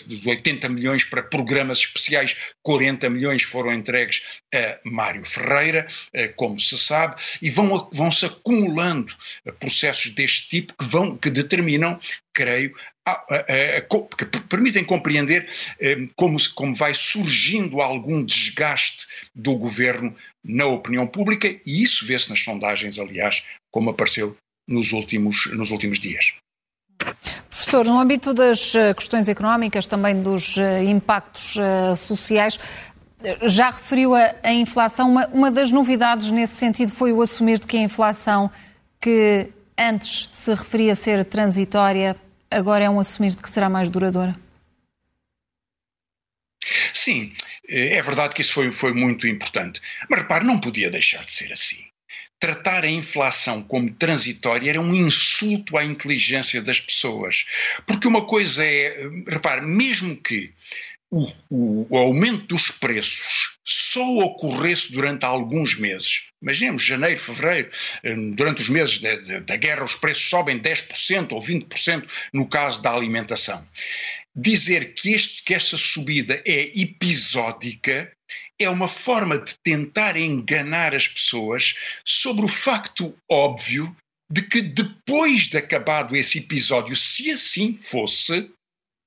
dos 0.06 0.26
80 0.26 0.68
milhões 0.68 1.04
para 1.04 1.22
programas 1.22 1.78
especiais, 1.78 2.36
40 2.62 3.10
milhões 3.10 3.42
foram 3.42 3.72
entregues 3.72 4.40
a 4.52 4.78
Mário 4.84 5.24
Ferreira, 5.24 5.86
eh, 6.12 6.28
como 6.28 6.58
se 6.58 6.78
sabe, 6.78 7.20
e 7.42 7.50
vão, 7.50 7.88
vão 7.92 8.10
se 8.10 8.26
acumulando 8.26 9.14
processos 9.58 10.12
deste 10.14 10.48
tipo 10.48 10.59
tipo 10.60 10.74
que 10.78 10.84
vão, 10.84 11.16
que 11.16 11.30
determinam, 11.30 11.98
creio, 12.34 12.74
que 14.16 14.40
permitem 14.48 14.84
compreender 14.84 15.48
eh, 15.80 16.08
como, 16.14 16.36
como 16.54 16.74
vai 16.74 16.94
surgindo 16.94 17.80
algum 17.80 18.24
desgaste 18.24 19.06
do 19.34 19.56
governo 19.56 20.14
na 20.44 20.66
opinião 20.66 21.06
pública, 21.06 21.48
e 21.48 21.82
isso 21.82 22.04
vê-se 22.06 22.30
nas 22.30 22.40
sondagens, 22.40 22.98
aliás, 22.98 23.44
como 23.70 23.90
apareceu 23.90 24.36
nos 24.68 24.92
últimos, 24.92 25.46
nos 25.52 25.70
últimos 25.70 25.98
dias. 25.98 26.34
Professor, 27.48 27.84
no 27.84 27.98
âmbito 27.98 28.32
das 28.34 28.74
eh, 28.74 28.94
questões 28.94 29.28
económicas, 29.28 29.86
também 29.86 30.22
dos 30.22 30.56
eh, 30.56 30.84
impactos 30.84 31.56
sociais, 31.98 32.58
já 33.42 33.70
referiu 33.70 34.14
a, 34.14 34.34
a 34.42 34.52
inflação. 34.52 35.10
Uma, 35.10 35.26
uma 35.28 35.50
das 35.50 35.70
novidades 35.70 36.30
nesse 36.30 36.54
sentido 36.54 36.92
foi 36.92 37.12
o 37.12 37.20
assumir 37.20 37.58
de 37.58 37.66
que 37.66 37.76
a 37.76 37.82
inflação 37.82 38.50
que 39.00 39.50
antes 39.80 40.28
se 40.30 40.54
referia 40.54 40.92
a 40.92 40.96
ser 40.96 41.24
transitória, 41.24 42.14
agora 42.50 42.84
é 42.84 42.90
um 42.90 43.00
assumir 43.00 43.30
de 43.30 43.42
que 43.42 43.50
será 43.50 43.70
mais 43.70 43.88
duradoura? 43.88 44.38
Sim, 46.92 47.32
eh, 47.66 47.96
é 47.96 48.02
verdade 48.02 48.34
que 48.34 48.42
isso 48.42 48.52
foi, 48.52 48.70
foi 48.70 48.92
muito 48.92 49.26
importante. 49.26 49.80
Mas 50.08 50.20
repare, 50.20 50.44
não 50.44 50.60
podia 50.60 50.90
deixar 50.90 51.24
de 51.24 51.32
ser 51.32 51.52
assim. 51.52 51.84
Tratar 52.38 52.84
a 52.84 52.90
inflação 52.90 53.62
como 53.62 53.90
transitória 53.92 54.70
era 54.70 54.80
um 54.80 54.94
insulto 54.94 55.76
à 55.76 55.84
inteligência 55.84 56.60
das 56.62 56.80
pessoas. 56.80 57.44
Porque 57.86 58.08
uma 58.08 58.26
coisa 58.26 58.64
é, 58.64 59.08
repare, 59.26 59.62
mesmo 59.62 60.16
que 60.16 60.52
o, 61.10 61.26
o, 61.50 61.86
o, 61.90 61.98
aumento 61.98 62.46
dos 62.46 62.70
preços 62.70 63.58
só 63.64 64.18
ocorresse 64.18 64.92
durante 64.92 65.24
alguns 65.24 65.76
meses, 65.76 66.28
imaginemos 66.40 66.82
janeiro, 66.82 67.20
fevereiro, 67.20 67.70
eh, 68.02 68.14
durante 68.34 68.62
os 68.62 68.68
meses 68.68 69.00
da 69.00 69.56
guerra 69.56 69.84
os 69.84 69.94
preços 69.94 70.28
sobem 70.30 70.60
10% 70.60 71.32
ou 71.32 71.40
20% 71.40 72.08
no 72.32 72.48
caso 72.48 72.80
da 72.80 72.92
alimentação. 72.92 73.66
Dizer 74.34 74.94
que, 74.94 75.12
este, 75.12 75.42
que 75.42 75.54
esta 75.54 75.76
subida 75.76 76.40
é 76.46 76.60
episódica 76.80 78.10
é 78.58 78.70
uma 78.70 78.86
forma 78.86 79.38
de 79.38 79.54
tentar 79.64 80.16
enganar 80.16 80.94
as 80.94 81.08
pessoas 81.08 81.74
sobre 82.04 82.44
o 82.44 82.48
facto 82.48 83.16
óbvio 83.28 83.94
de 84.30 84.42
que 84.42 84.62
depois 84.62 85.48
de 85.48 85.56
acabado 85.56 86.14
esse 86.14 86.38
episódio, 86.38 86.94
se 86.94 87.32
assim 87.32 87.74
fosse, 87.74 88.48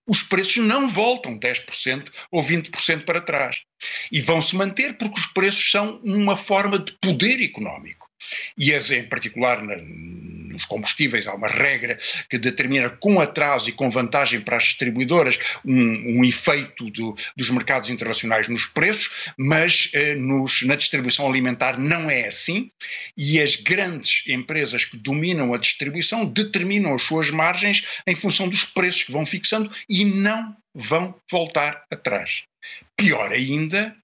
os 0.07 0.21
preços 0.21 0.57
não 0.57 0.87
voltam 0.87 1.37
10% 1.37 2.09
ou 2.31 2.43
20% 2.43 3.05
para 3.05 3.21
trás. 3.21 3.63
E 4.11 4.21
vão 4.21 4.41
se 4.41 4.55
manter 4.55 4.97
porque 4.97 5.19
os 5.19 5.25
preços 5.27 5.69
são 5.69 5.99
uma 6.03 6.35
forma 6.35 6.79
de 6.79 6.93
poder 6.93 7.41
económico. 7.41 8.02
E 8.57 8.73
as, 8.73 8.91
em 8.91 9.03
particular 9.03 9.61
na, 9.61 9.75
nos 10.53 10.65
combustíveis, 10.65 11.27
há 11.27 11.33
uma 11.33 11.47
regra 11.47 11.97
que 12.29 12.37
determina 12.37 12.89
com 12.89 13.19
atraso 13.19 13.69
e 13.69 13.73
com 13.73 13.89
vantagem 13.89 14.39
para 14.39 14.57
as 14.57 14.63
distribuidoras 14.63 15.37
um, 15.65 16.19
um 16.19 16.25
efeito 16.25 16.89
do, 16.91 17.15
dos 17.35 17.49
mercados 17.49 17.89
internacionais 17.89 18.47
nos 18.47 18.65
preços, 18.65 19.29
mas 19.37 19.89
eh, 19.93 20.15
nos, 20.15 20.61
na 20.61 20.75
distribuição 20.75 21.27
alimentar 21.27 21.79
não 21.79 22.09
é 22.09 22.27
assim. 22.27 22.71
E 23.17 23.41
as 23.41 23.55
grandes 23.55 24.23
empresas 24.27 24.85
que 24.85 24.97
dominam 24.97 25.53
a 25.53 25.57
distribuição 25.57 26.25
determinam 26.25 26.93
as 26.93 27.01
suas 27.01 27.31
margens 27.31 27.83
em 28.07 28.15
função 28.15 28.47
dos 28.47 28.63
preços 28.63 29.03
que 29.03 29.11
vão 29.11 29.25
fixando 29.25 29.71
e 29.89 30.05
não 30.05 30.55
vão 30.73 31.15
voltar 31.29 31.83
atrás. 31.91 32.43
Pior 32.95 33.31
ainda, 33.31 33.95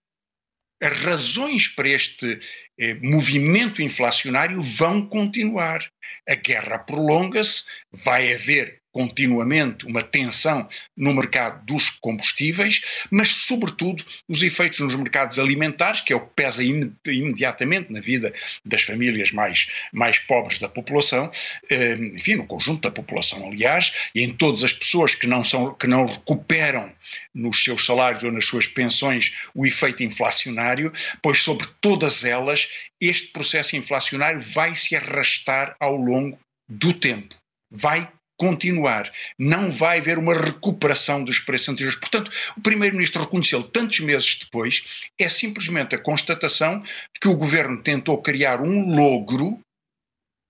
as 0.81 0.98
razões 1.01 1.67
para 1.67 1.89
este 1.89 2.39
eh, 2.77 2.93
movimento 3.01 3.81
inflacionário 3.81 4.62
vão 4.62 5.05
continuar. 5.05 5.79
A 6.27 6.36
guerra 6.36 6.79
prolonga-se, 6.79 7.63
vai 7.91 8.33
haver 8.33 8.81
continuamente 9.00 9.86
uma 9.86 10.03
tensão 10.03 10.68
no 10.98 11.13
mercado 11.13 11.65
dos 11.65 11.89
combustíveis, 11.89 13.06
mas, 13.10 13.29
sobretudo, 13.29 14.03
os 14.27 14.44
efeitos 14.44 14.79
nos 14.79 14.94
mercados 14.94 15.39
alimentares, 15.39 16.01
que 16.01 16.12
é 16.12 16.18
o 16.18 16.20
que 16.20 16.34
pesa 16.36 16.62
imediatamente 16.62 17.94
na 17.94 18.01
vida 18.01 18.34
das 18.65 18.82
famílias 18.82 19.32
mais, 19.32 19.70
mais 19.94 20.20
pobres 20.20 20.60
da 20.60 20.68
população, 20.68 21.32
eh, 21.70 21.94
enfim, 22.13 22.36
no 22.36 22.46
conjunto 22.46 22.82
da 22.82 22.91
população, 22.91 23.48
aliás, 23.48 24.10
e 24.13 24.22
em 24.22 24.34
todas 24.34 24.65
as 24.65 24.74
pessoas 24.74 25.15
que 25.15 25.27
não, 25.27 25.46
são, 25.46 25.74
que 25.75 25.88
não 25.88 26.06
recuperam 26.06 26.91
nos 27.34 27.63
seus 27.63 27.86
salários 27.86 28.25
ou 28.25 28.34
nas 28.34 28.44
suas 28.44 28.68
pensões 28.68 29.34
o 29.56 29.65
efeito 29.65 30.03
inflacionário, 30.03 30.91
pois 31.22 31.41
sobre 31.41 31.65
todas 31.79 32.25
elas 32.25 32.68
este 33.00 33.29
processo 33.29 33.77
inflacionário 33.77 34.41
vai 34.41 34.75
se 34.75 34.94
arrastar 34.94 35.74
ao 35.79 35.96
longo 35.96 36.38
do 36.68 36.94
tempo. 36.94 37.34
Vai 37.72 38.12
continuar. 38.39 39.12
Não 39.38 39.69
vai 39.69 40.00
haver 40.00 40.17
uma 40.17 40.34
recuperação 40.34 41.24
dos 41.24 41.38
preços 41.38 41.69
anteriores. 41.69 42.00
Portanto, 42.00 42.31
o 42.58 42.62
Primeiro-Ministro 42.62 43.22
reconheceu 43.22 43.62
tantos 43.62 44.00
meses 44.00 44.39
depois, 44.39 45.03
é 45.19 45.27
simplesmente 45.29 45.93
a 45.93 46.01
constatação 46.01 46.79
de 46.79 47.19
que 47.22 47.27
o 47.27 47.36
governo 47.36 47.84
tentou 47.84 48.19
criar 48.22 48.62
um 48.62 48.96
logro 48.96 49.60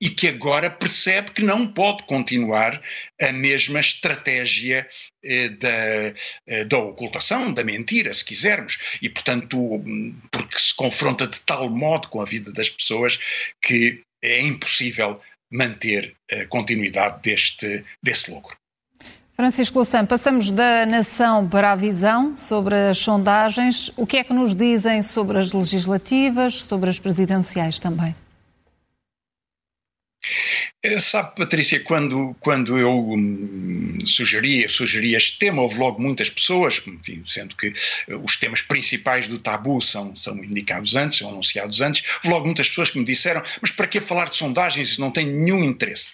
e 0.02 0.10
que 0.10 0.30
agora 0.30 0.70
percebe 0.70 1.32
que 1.32 1.42
não 1.42 1.68
pode 1.68 2.04
continuar 2.04 2.82
a 3.22 3.34
mesma 3.34 3.82
estratégia 3.82 4.88
eh, 5.22 5.50
da, 5.50 6.14
eh, 6.48 6.64
da 6.66 6.78
ocultação, 6.78 7.52
da 7.52 7.66
mentira, 7.66 8.14
se 8.14 8.24
quisermos, 8.24 8.98
e 9.02 9.10
portanto, 9.10 9.84
porque 10.32 10.58
se 10.58 10.74
confronta 10.74 11.28
de 11.28 11.42
tal 11.42 11.70
modo 11.70 12.08
com 12.08 12.22
a 12.22 12.26
vida 12.26 12.50
das 12.54 12.70
pessoas 12.70 13.20
que 13.62 14.02
é 14.22 14.40
impossível 14.42 15.20
manter 15.52 16.16
a 16.32 16.46
continuidade 16.46 17.22
deste, 17.22 17.84
desse 18.02 18.32
lucro. 18.32 18.58
Francisco 19.36 19.78
Louçã, 19.78 20.06
passamos 20.06 20.52
da 20.52 20.86
nação 20.86 21.48
para 21.48 21.72
a 21.72 21.76
visão 21.76 22.36
sobre 22.36 22.76
as 22.76 22.98
sondagens. 22.98 23.90
O 23.96 24.06
que 24.06 24.18
é 24.18 24.24
que 24.24 24.34
nos 24.34 24.54
dizem 24.54 25.02
sobre 25.02 25.38
as 25.38 25.54
legislativas, 25.54 26.56
sobre 26.56 26.90
as 26.90 27.00
presidenciais 27.00 27.80
também? 27.80 28.14
Eh, 30.82 30.98
sabe, 30.98 31.36
Patrícia, 31.36 31.84
quando, 31.84 32.34
quando 32.40 32.78
eu 32.78 33.10
hum, 33.10 33.98
sugeri, 34.06 34.70
sugeri 34.70 35.14
este 35.14 35.38
tema, 35.38 35.62
houve 35.62 35.78
logo 35.78 36.02
muitas 36.02 36.30
pessoas, 36.30 36.82
enfim, 36.88 37.22
sendo 37.26 37.54
que 37.58 37.74
eh, 38.08 38.16
os 38.16 38.38
temas 38.38 38.62
principais 38.62 39.28
do 39.28 39.38
tabu 39.38 39.82
são, 39.82 40.16
são 40.16 40.42
indicados 40.42 40.96
antes, 40.96 41.20
são 41.20 41.30
anunciados 41.30 41.82
antes, 41.82 42.10
houve 42.24 42.30
logo 42.30 42.46
muitas 42.46 42.70
pessoas 42.70 42.92
que 42.92 42.98
me 42.98 43.04
disseram: 43.04 43.44
mas 43.62 43.72
para 43.72 43.88
que 43.88 44.00
falar 44.00 44.30
de 44.30 44.38
sondagens? 44.38 44.90
Isso 44.92 45.02
não 45.02 45.12
tem 45.12 45.26
nenhum 45.26 45.66
interesse. 45.66 46.12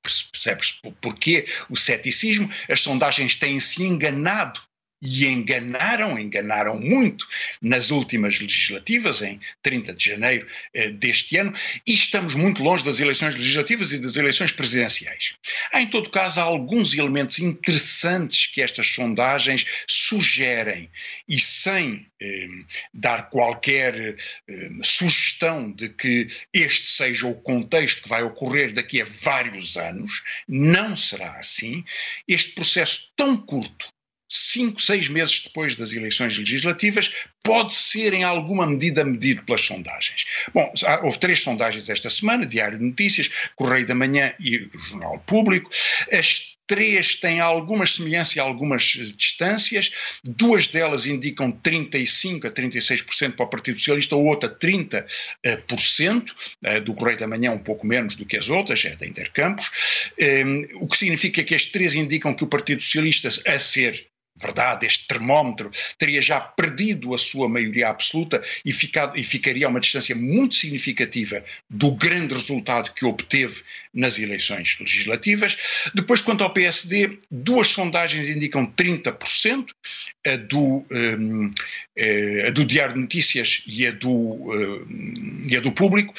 Percebes 0.00 0.80
porquê 1.00 1.46
o 1.68 1.76
ceticismo? 1.76 2.48
As 2.68 2.80
sondagens 2.80 3.34
têm-se 3.34 3.82
enganado 3.82 4.60
e 5.04 5.26
enganaram, 5.26 6.18
enganaram 6.18 6.80
muito 6.80 7.26
nas 7.60 7.90
últimas 7.90 8.40
legislativas, 8.40 9.20
em 9.20 9.38
30 9.62 9.92
de 9.92 10.04
janeiro 10.06 10.46
eh, 10.72 10.90
deste 10.90 11.36
ano, 11.36 11.52
e 11.86 11.92
estamos 11.92 12.34
muito 12.34 12.62
longe 12.62 12.82
das 12.82 12.98
eleições 12.98 13.34
legislativas 13.34 13.92
e 13.92 13.98
das 13.98 14.16
eleições 14.16 14.52
presidenciais. 14.52 15.34
Há, 15.72 15.82
em 15.82 15.86
todo 15.86 16.08
caso, 16.08 16.40
alguns 16.40 16.94
elementos 16.94 17.38
interessantes 17.38 18.46
que 18.46 18.62
estas 18.62 18.88
sondagens 18.88 19.66
sugerem, 19.86 20.90
e 21.28 21.38
sem 21.38 22.06
eh, 22.20 22.48
dar 22.94 23.28
qualquer 23.28 24.16
eh, 24.48 24.70
sugestão 24.82 25.70
de 25.70 25.90
que 25.90 26.28
este 26.52 26.88
seja 26.88 27.26
o 27.26 27.34
contexto 27.34 28.02
que 28.02 28.08
vai 28.08 28.22
ocorrer 28.22 28.72
daqui 28.72 29.02
a 29.02 29.04
vários 29.04 29.76
anos, 29.76 30.22
não 30.48 30.96
será 30.96 31.38
assim. 31.38 31.84
Este 32.26 32.52
processo 32.52 33.12
tão 33.14 33.36
curto 33.36 33.93
cinco, 34.28 34.80
seis 34.80 35.08
meses 35.08 35.40
depois 35.40 35.74
das 35.74 35.92
eleições 35.92 36.36
legislativas, 36.38 37.12
pode 37.42 37.74
ser 37.74 38.12
em 38.12 38.24
alguma 38.24 38.66
medida 38.66 39.04
medido 39.04 39.42
pelas 39.44 39.60
sondagens. 39.60 40.24
Bom, 40.52 40.72
houve 41.02 41.18
três 41.18 41.42
sondagens 41.42 41.88
esta 41.88 42.08
semana, 42.08 42.46
Diário 42.46 42.78
de 42.78 42.84
Notícias, 42.84 43.30
Correio 43.54 43.86
da 43.86 43.94
Manhã 43.94 44.32
e 44.40 44.68
Jornal 44.88 45.18
Público. 45.26 45.70
As 46.12 46.54
três 46.66 47.14
têm 47.16 47.40
alguma 47.40 47.86
semelhança 47.86 48.38
e 48.38 48.40
algumas 48.40 48.96
eh, 48.98 49.12
distâncias. 49.16 49.92
Duas 50.24 50.66
delas 50.66 51.06
indicam 51.06 51.52
35% 51.52 52.46
a 52.46 52.50
36% 52.50 53.32
para 53.32 53.44
o 53.44 53.48
Partido 53.48 53.78
Socialista, 53.78 54.14
a 54.14 54.18
outra 54.18 54.48
30%, 54.48 55.06
eh, 56.62 56.80
do 56.80 56.94
Correio 56.94 57.18
da 57.18 57.26
Manhã 57.26 57.50
um 57.52 57.58
pouco 57.58 57.86
menos 57.86 58.16
do 58.16 58.24
que 58.24 58.36
as 58.36 58.48
outras, 58.48 58.84
é 58.84 58.96
da 58.96 59.06
Intercampos, 59.06 59.70
ehm, 60.18 60.64
o 60.76 60.88
que 60.88 60.96
significa 60.96 61.44
que 61.44 61.54
as 61.54 61.66
três 61.66 61.94
indicam 61.94 62.34
que 62.34 62.44
o 62.44 62.48
Partido 62.48 62.80
Socialista, 62.82 63.28
a 63.46 63.58
ser 63.58 64.06
verdade, 64.36 64.86
este 64.86 65.06
termómetro 65.06 65.70
teria 65.96 66.20
já 66.20 66.40
perdido 66.40 67.14
a 67.14 67.18
sua 67.18 67.48
maioria 67.48 67.88
absoluta 67.88 68.42
e, 68.64 68.72
ficado, 68.72 69.18
e 69.18 69.22
ficaria 69.22 69.66
a 69.66 69.70
uma 69.70 69.80
distância 69.80 70.14
muito 70.14 70.54
significativa 70.56 71.44
do 71.70 71.92
grande 71.92 72.34
resultado 72.34 72.92
que 72.92 73.04
obteve 73.04 73.62
nas 73.92 74.18
eleições 74.18 74.76
legislativas. 74.80 75.56
Depois, 75.94 76.20
quanto 76.20 76.42
ao 76.42 76.52
PSD, 76.52 77.18
duas 77.30 77.68
sondagens 77.68 78.28
indicam 78.28 78.66
30%, 78.66 79.68
a 80.26 80.36
do, 80.36 80.84
um, 80.90 81.50
eh, 81.96 82.46
a 82.48 82.50
do 82.50 82.64
Diário 82.64 82.94
de 82.94 83.00
Notícias 83.00 83.62
e 83.66 83.86
a 83.86 83.90
do, 83.90 84.10
um, 84.10 85.42
e 85.46 85.56
a 85.56 85.60
do 85.60 85.70
Público, 85.70 86.14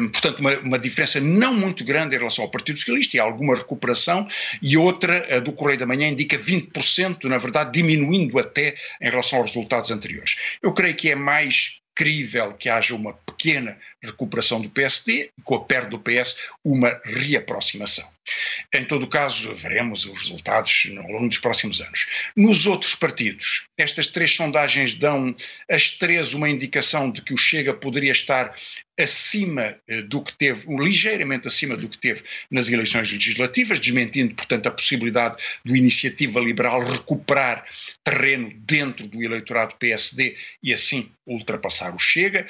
um, 0.00 0.08
portanto, 0.08 0.40
uma, 0.40 0.58
uma 0.58 0.78
diferença 0.78 1.20
não 1.20 1.54
muito 1.54 1.84
grande 1.84 2.14
em 2.14 2.18
relação 2.18 2.44
ao 2.44 2.50
Partido 2.50 2.78
Socialista 2.78 3.16
e 3.16 3.20
alguma 3.20 3.54
recuperação, 3.54 4.28
e 4.62 4.76
outra, 4.76 5.36
a 5.36 5.40
do 5.40 5.52
Correio 5.52 5.78
da 5.78 5.86
Manhã, 5.86 6.08
indica 6.08 6.38
20% 6.38 7.24
na 7.24 7.38
verdade, 7.38 7.72
diminuindo 7.72 8.38
até 8.38 8.74
em 9.00 9.10
relação 9.10 9.38
aos 9.38 9.48
resultados 9.48 9.90
anteriores. 9.90 10.36
Eu 10.62 10.72
creio 10.72 10.94
que 10.94 11.10
é 11.10 11.16
mais 11.16 11.80
crível 11.94 12.52
que 12.52 12.68
haja 12.68 12.94
uma 12.94 13.14
pequena 13.14 13.78
recuperação 14.02 14.60
do 14.60 14.68
PSD 14.68 15.30
com 15.44 15.54
a 15.54 15.64
perda 15.64 15.90
do 15.90 15.98
PS, 15.98 16.36
uma 16.64 17.00
reaproximação. 17.04 18.13
Em 18.72 18.84
todo 18.84 19.06
caso, 19.06 19.54
veremos 19.54 20.06
os 20.06 20.18
resultados 20.18 20.88
ao 20.96 21.12
longo 21.12 21.28
dos 21.28 21.38
próximos 21.38 21.80
anos. 21.80 22.06
Nos 22.36 22.66
outros 22.66 22.94
partidos, 22.94 23.66
estas 23.76 24.06
três 24.06 24.34
sondagens 24.34 24.94
dão 24.94 25.34
as 25.70 25.90
três 25.90 26.34
uma 26.34 26.48
indicação 26.48 27.10
de 27.10 27.22
que 27.22 27.34
o 27.34 27.36
Chega 27.36 27.74
poderia 27.74 28.12
estar 28.12 28.54
acima 28.98 29.76
eh, 29.88 30.02
do 30.02 30.22
que 30.22 30.32
teve, 30.32 30.66
ligeiramente 30.76 31.48
acima 31.48 31.76
do 31.76 31.88
que 31.88 31.98
teve 31.98 32.22
nas 32.50 32.68
eleições 32.68 33.10
legislativas, 33.10 33.80
desmentindo, 33.80 34.34
portanto, 34.34 34.68
a 34.68 34.70
possibilidade 34.70 35.36
do 35.64 35.76
Iniciativa 35.76 36.40
Liberal 36.40 36.80
recuperar 36.80 37.66
terreno 38.04 38.52
dentro 38.58 39.06
do 39.06 39.22
eleitorado 39.22 39.74
PSD 39.76 40.36
e 40.62 40.72
assim 40.72 41.10
ultrapassar 41.26 41.94
o 41.94 41.98
Chega. 41.98 42.46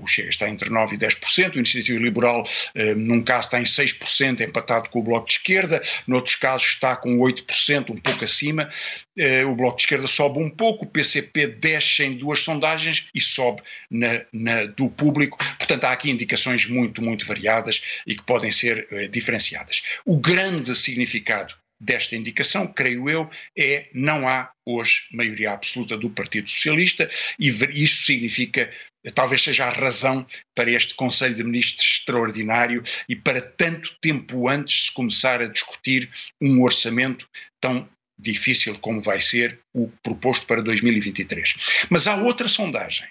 O 0.00 0.06
Chega 0.06 0.28
está 0.28 0.48
entre 0.48 0.70
9% 0.70 0.92
e 0.92 0.98
10%, 0.98 1.54
o 1.54 1.58
Iniciativa 1.58 1.98
Liberal, 1.98 2.44
eh, 2.74 2.94
num 2.94 3.22
caso, 3.22 3.48
está 3.48 3.60
em 3.60 3.64
6%, 3.64 4.40
empatado 4.40 4.88
com 4.90 5.00
o 5.00 5.02
Bloco 5.02 5.26
de 5.26 5.34
Esquerda, 5.34 5.80
noutros 6.06 6.36
casos 6.36 6.68
está 6.68 6.94
com 6.94 7.18
8%, 7.18 7.90
um 7.90 7.96
pouco 7.96 8.24
acima. 8.24 8.70
Eh, 9.16 9.44
o 9.44 9.54
Bloco 9.54 9.76
de 9.76 9.82
Esquerda 9.82 10.06
sobe 10.06 10.38
um 10.38 10.50
pouco, 10.50 10.84
o 10.84 10.88
PCP 10.88 11.46
desce 11.48 12.04
em 12.04 12.16
duas 12.16 12.40
sondagens 12.40 13.08
e 13.14 13.20
sobe 13.20 13.62
na, 13.90 14.22
na 14.32 14.64
do 14.66 14.88
público. 14.88 15.38
Portanto, 15.58 15.84
há 15.84 15.92
aqui 15.92 16.10
indicações 16.10 16.66
muito, 16.66 17.02
muito 17.02 17.26
variadas 17.26 18.02
e 18.06 18.14
que 18.14 18.22
podem 18.22 18.50
ser 18.50 18.86
eh, 18.90 19.08
diferenciadas. 19.08 19.82
O 20.04 20.18
grande 20.18 20.74
significado 20.74 21.54
desta 21.82 22.14
indicação, 22.14 22.66
creio 22.66 23.10
eu, 23.10 23.28
é 23.58 23.88
não 23.92 24.28
há 24.28 24.50
hoje 24.64 25.08
maioria 25.12 25.50
absoluta 25.50 25.96
do 25.96 26.08
Partido 26.08 26.48
Socialista 26.48 27.10
e 27.38 27.48
isso 27.48 28.04
significa 28.04 28.70
talvez 29.10 29.42
seja 29.42 29.66
a 29.66 29.70
razão 29.70 30.26
para 30.54 30.70
este 30.70 30.94
Conselho 30.94 31.34
de 31.34 31.42
Ministros 31.42 31.98
extraordinário 31.98 32.82
e 33.08 33.16
para 33.16 33.40
tanto 33.40 33.96
tempo 34.00 34.48
antes 34.48 34.74
de 34.76 34.84
se 34.86 34.92
começar 34.92 35.40
a 35.40 35.48
discutir 35.48 36.10
um 36.40 36.62
orçamento 36.62 37.28
tão 37.60 37.88
difícil 38.18 38.78
como 38.78 39.00
vai 39.00 39.20
ser 39.20 39.58
o 39.74 39.88
proposto 40.02 40.46
para 40.46 40.62
2023. 40.62 41.54
Mas 41.90 42.06
há 42.06 42.16
outra 42.16 42.46
sondagem 42.46 43.08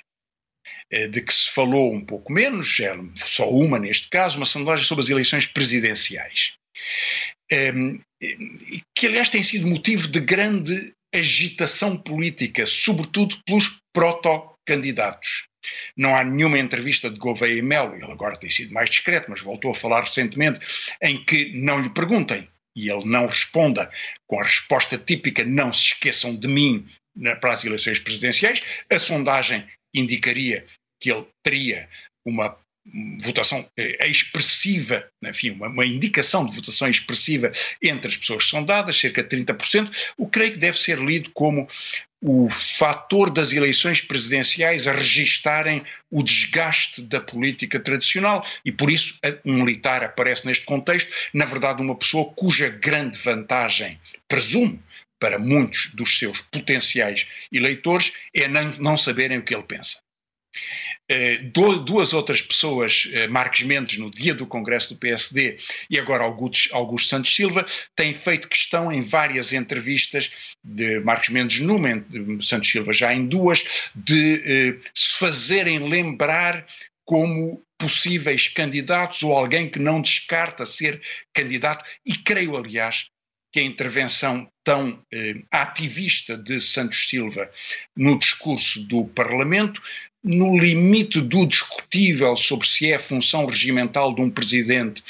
eh, 0.89 1.07
de 1.07 1.21
que 1.21 1.33
se 1.33 1.49
falou 1.51 1.93
um 1.93 2.05
pouco 2.05 2.31
menos, 2.31 2.79
é 2.79 2.97
só 3.15 3.49
uma 3.49 3.77
neste 3.77 4.07
caso, 4.09 4.37
uma 4.37 4.45
sondagem 4.45 4.85
sobre 4.85 5.03
as 5.03 5.09
eleições 5.09 5.45
presidenciais. 5.45 6.53
Ehm, 7.51 7.99
que 8.95 9.07
aliás 9.07 9.27
tem 9.27 9.43
sido 9.43 9.67
motivo 9.67 10.07
de 10.07 10.19
grande 10.19 10.93
agitação 11.13 11.97
política, 11.97 12.65
sobretudo 12.65 13.37
pelos 13.45 13.81
proto-candidatos. 13.93 15.50
Não 15.95 16.15
há 16.15 16.23
nenhuma 16.23 16.59
entrevista 16.59 17.09
de 17.09 17.19
Gouveia 17.19 17.57
e 17.57 17.61
Melo, 17.61 17.95
ele 17.95 18.11
agora 18.11 18.37
tem 18.37 18.49
sido 18.49 18.73
mais 18.73 18.89
discreto, 18.89 19.29
mas 19.29 19.41
voltou 19.41 19.71
a 19.71 19.75
falar 19.75 20.01
recentemente, 20.01 20.59
em 21.01 21.23
que 21.23 21.51
não 21.53 21.79
lhe 21.79 21.89
perguntem 21.89 22.47
e 22.75 22.89
ele 22.89 23.05
não 23.05 23.25
responda 23.25 23.91
com 24.27 24.39
a 24.39 24.43
resposta 24.43 24.97
típica 24.97 25.43
não 25.43 25.73
se 25.73 25.87
esqueçam 25.87 26.35
de 26.35 26.47
mim 26.47 26.87
para 27.41 27.53
as 27.53 27.65
eleições 27.65 27.99
presidenciais, 27.99 28.61
a 28.89 28.97
sondagem 28.97 29.67
indicaria 29.93 30.65
que 30.99 31.11
ele 31.11 31.27
teria 31.43 31.89
uma 32.25 32.57
votação 33.19 33.65
é 33.77 34.07
expressiva, 34.07 35.07
enfim, 35.23 35.51
uma, 35.51 35.67
uma, 35.67 35.85
indicação 35.85 36.45
de 36.45 36.55
votação 36.55 36.89
expressiva 36.89 37.51
entre 37.81 38.07
as 38.07 38.17
pessoas 38.17 38.45
sondadas, 38.45 38.97
cerca 38.97 39.21
de 39.21 39.37
30%, 39.37 40.13
o 40.17 40.25
que 40.25 40.31
creio 40.31 40.53
que 40.53 40.59
deve 40.59 40.79
ser 40.79 40.97
lido 40.97 41.29
como 41.31 41.67
o 42.21 42.47
fator 42.49 43.31
das 43.31 43.51
eleições 43.51 43.99
presidenciais 43.99 44.87
a 44.87 44.93
registarem 44.93 45.83
o 46.09 46.21
desgaste 46.21 47.01
da 47.01 47.19
política 47.19 47.79
tradicional 47.79 48.45
e 48.63 48.71
por 48.71 48.91
isso 48.91 49.17
um 49.45 49.53
militar 49.53 50.03
aparece 50.03 50.45
neste 50.45 50.65
contexto, 50.65 51.11
na 51.33 51.45
verdade 51.45 51.81
uma 51.81 51.95
pessoa 51.95 52.31
cuja 52.33 52.69
grande 52.69 53.17
vantagem, 53.17 53.99
presumo, 54.27 54.81
para 55.19 55.37
muitos 55.37 55.91
dos 55.93 56.17
seus 56.17 56.41
potenciais 56.41 57.27
eleitores 57.51 58.13
é 58.33 58.47
não, 58.47 58.71
não 58.77 58.97
saberem 58.97 59.37
o 59.37 59.43
que 59.43 59.53
ele 59.53 59.63
pensa. 59.63 59.99
Eh, 61.09 61.39
duas 61.83 62.13
outras 62.13 62.41
pessoas, 62.41 63.09
eh, 63.11 63.27
Marcos 63.27 63.63
Mendes, 63.63 63.97
no 63.97 64.09
dia 64.09 64.33
do 64.33 64.45
Congresso 64.45 64.93
do 64.93 64.99
PSD, 64.99 65.57
e 65.89 65.99
agora 65.99 66.23
Augusto, 66.23 67.05
Santos 67.05 67.35
Silva, 67.35 67.65
têm 67.95 68.13
feito 68.13 68.47
questão 68.47 68.91
em 68.91 69.01
várias 69.01 69.51
entrevistas 69.51 70.55
de 70.63 70.99
Marcos 71.01 71.29
Mendes 71.29 71.59
numa, 71.59 72.05
Santos 72.41 72.69
Silva 72.69 72.93
já 72.93 73.13
em 73.13 73.27
duas, 73.27 73.91
de 73.93 74.41
eh, 74.45 74.89
se 74.93 75.19
fazerem 75.19 75.79
lembrar 75.79 76.65
como 77.03 77.61
possíveis 77.77 78.47
candidatos 78.47 79.23
ou 79.23 79.35
alguém 79.35 79.69
que 79.69 79.79
não 79.79 80.01
descarta 80.01 80.65
ser 80.65 81.01
candidato, 81.33 81.83
e 82.05 82.15
creio, 82.15 82.55
aliás, 82.55 83.07
que 83.51 83.59
a 83.59 83.63
intervenção 83.63 84.49
tão 84.63 85.03
eh, 85.11 85.35
ativista 85.51 86.37
de 86.37 86.61
Santos 86.61 87.09
Silva 87.09 87.49
no 87.95 88.17
discurso 88.17 88.87
do 88.87 89.05
Parlamento, 89.05 89.81
no 90.23 90.57
limite 90.57 91.19
do 91.19 91.45
discutível 91.45 92.35
sobre 92.35 92.67
se 92.67 92.91
é 92.91 92.99
função 92.99 93.45
regimental 93.45 94.13
de 94.13 94.21
um 94.21 94.29
presidente 94.29 95.03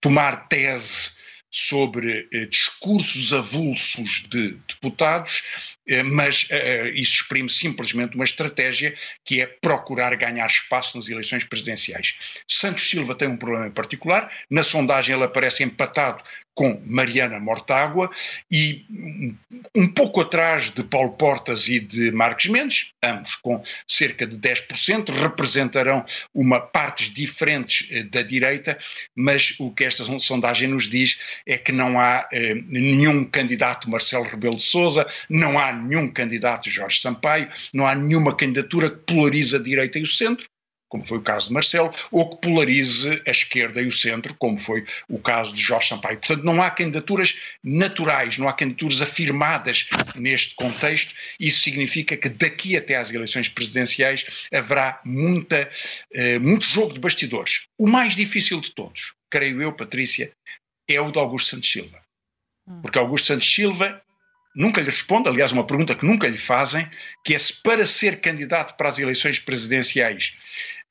tomar 0.00 0.48
tese 0.48 1.12
sobre 1.54 2.28
eh, 2.32 2.46
discursos 2.46 3.32
avulsos 3.32 4.24
de 4.28 4.58
deputados, 4.66 5.44
eh, 5.86 6.02
mas 6.02 6.48
eh, 6.50 6.90
isso 6.96 7.14
exprime 7.14 7.48
simplesmente 7.48 8.16
uma 8.16 8.24
estratégia 8.24 8.92
que 9.24 9.40
é 9.40 9.46
procurar 9.46 10.16
ganhar 10.16 10.46
espaço 10.46 10.96
nas 10.96 11.08
eleições 11.08 11.44
presidenciais. 11.44 12.16
Santos 12.50 12.90
Silva 12.90 13.14
tem 13.14 13.28
um 13.28 13.36
problema 13.36 13.68
em 13.68 13.70
particular, 13.70 14.32
na 14.50 14.64
sondagem 14.64 15.14
ele 15.14 15.24
aparece 15.24 15.62
empatado 15.62 16.24
com 16.54 16.80
Mariana 16.86 17.40
Mortágua 17.40 18.10
e 18.50 18.84
um 19.74 19.88
pouco 19.88 20.20
atrás 20.20 20.70
de 20.70 20.84
Paulo 20.84 21.12
Portas 21.12 21.68
e 21.68 21.80
de 21.80 22.10
Marcos 22.12 22.46
Mendes, 22.46 22.92
ambos 23.02 23.34
com 23.36 23.62
cerca 23.86 24.26
de 24.26 24.36
10%, 24.36 25.10
representarão 25.10 26.04
uma 26.32 26.60
partes 26.60 27.12
diferentes 27.12 27.88
eh, 27.90 28.04
da 28.04 28.22
direita, 28.22 28.78
mas 29.14 29.54
o 29.58 29.70
que 29.70 29.84
esta 29.84 30.04
sondagem 30.18 30.68
nos 30.68 30.88
diz 30.88 31.40
é 31.46 31.58
que 31.58 31.72
não 31.72 31.98
há 31.98 32.28
eh, 32.32 32.54
nenhum 32.68 33.24
candidato 33.24 33.90
Marcelo 33.90 34.24
Rebelo 34.24 34.56
de 34.56 34.62
Sousa, 34.62 35.06
não 35.28 35.58
há 35.58 35.72
nenhum 35.72 36.08
candidato 36.08 36.70
Jorge 36.70 37.00
Sampaio, 37.00 37.50
não 37.72 37.86
há 37.86 37.94
nenhuma 37.94 38.34
candidatura 38.34 38.90
que 38.90 39.12
polarize 39.12 39.56
a 39.56 39.58
direita 39.58 39.98
e 39.98 40.02
o 40.02 40.06
centro, 40.06 40.46
como 40.94 41.02
foi 41.02 41.18
o 41.18 41.22
caso 41.22 41.48
de 41.48 41.54
Marcelo, 41.54 41.92
ou 42.12 42.30
que 42.30 42.46
polarize 42.46 43.20
a 43.26 43.30
esquerda 43.32 43.82
e 43.82 43.86
o 43.86 43.90
centro, 43.90 44.32
como 44.38 44.60
foi 44.60 44.86
o 45.08 45.18
caso 45.18 45.52
de 45.52 45.60
Jorge 45.60 45.88
Sampaio. 45.88 46.18
Portanto, 46.18 46.44
não 46.44 46.62
há 46.62 46.70
candidaturas 46.70 47.36
naturais, 47.64 48.38
não 48.38 48.48
há 48.48 48.52
candidaturas 48.52 49.02
afirmadas 49.02 49.88
neste 50.14 50.54
contexto. 50.54 51.12
Isso 51.40 51.62
significa 51.62 52.16
que 52.16 52.28
daqui 52.28 52.76
até 52.76 52.94
às 52.94 53.10
eleições 53.10 53.48
presidenciais 53.48 54.46
haverá 54.52 55.00
muita, 55.04 55.68
uh, 56.14 56.40
muito 56.40 56.64
jogo 56.64 56.94
de 56.94 57.00
bastidores. 57.00 57.62
O 57.76 57.88
mais 57.88 58.14
difícil 58.14 58.60
de 58.60 58.70
todos, 58.70 59.14
creio 59.28 59.60
eu, 59.60 59.72
Patrícia, 59.72 60.30
é 60.88 61.00
o 61.00 61.10
de 61.10 61.18
Augusto 61.18 61.50
Santos 61.50 61.72
Silva. 61.72 62.00
Hum. 62.68 62.82
Porque 62.82 63.00
Augusto 63.00 63.26
Santos 63.26 63.52
Silva 63.52 64.00
nunca 64.54 64.80
lhe 64.80 64.90
responde, 64.90 65.28
aliás, 65.28 65.52
uma 65.52 65.66
pergunta 65.66 65.94
que 65.94 66.06
nunca 66.06 66.28
lhe 66.28 66.38
fazem, 66.38 66.88
que 67.24 67.34
é 67.34 67.38
se 67.38 67.62
para 67.62 67.84
ser 67.84 68.20
candidato 68.20 68.76
para 68.76 68.88
as 68.88 68.98
eleições 68.98 69.38
presidenciais 69.38 70.34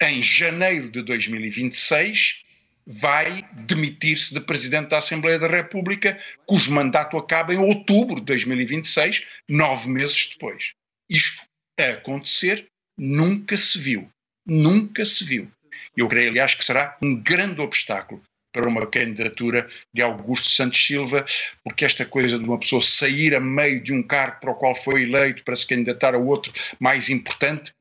em 0.02 0.22
janeiro 0.22 0.90
de 0.90 1.02
2026 1.02 2.42
vai 2.86 3.48
demitir-se 3.54 4.34
de 4.34 4.42
Presidente 4.42 4.90
da 4.90 4.98
Assembleia 4.98 5.40
da 5.40 5.48
República, 5.48 6.20
cujo 6.46 6.74
mandato 6.74 7.18
acaba 7.18 7.54
em 7.54 7.58
outubro 7.58 8.16
de 8.16 8.26
2026, 8.26 9.26
nove 9.48 9.90
meses 9.90 10.30
depois. 10.32 10.74
Isto 11.10 11.42
a 11.80 11.92
acontecer 11.92 12.68
nunca 12.98 13.56
se 13.56 13.80
viu. 13.80 14.10
Nunca 14.46 15.06
se 15.06 15.24
viu. 15.24 15.50
Eu 15.96 16.08
creio, 16.08 16.30
aliás, 16.30 16.54
que 16.54 16.66
será 16.66 16.98
um 17.02 17.16
grande 17.16 17.62
obstáculo 17.62 18.22
para 18.54 18.70
uma 18.70 18.86
candidatura 18.86 19.68
de 19.94 20.02
Augusto 20.02 20.52
Santos 20.52 20.86
Silva, 20.86 21.26
porque 21.64 21.84
esta 21.84 22.06
coisa 22.06 22.38
de 22.38 22.46
uma 22.46 22.60
pessoa 22.60 22.82
sair 22.82 23.36
a 23.36 23.40
meio 23.40 23.84
de 23.84 23.92
um 23.92 24.04
cargo 24.04 24.40
para 24.40 24.52
o 24.52 24.56
qual 24.56 24.76
foi 24.76 25.04
eleito 25.04 25.44
para 25.44 25.56
se 25.56 25.68
candidatar 25.68 26.14
a 26.14 26.20
outro 26.20 26.54
mais 26.80 27.10
importante 27.10 27.74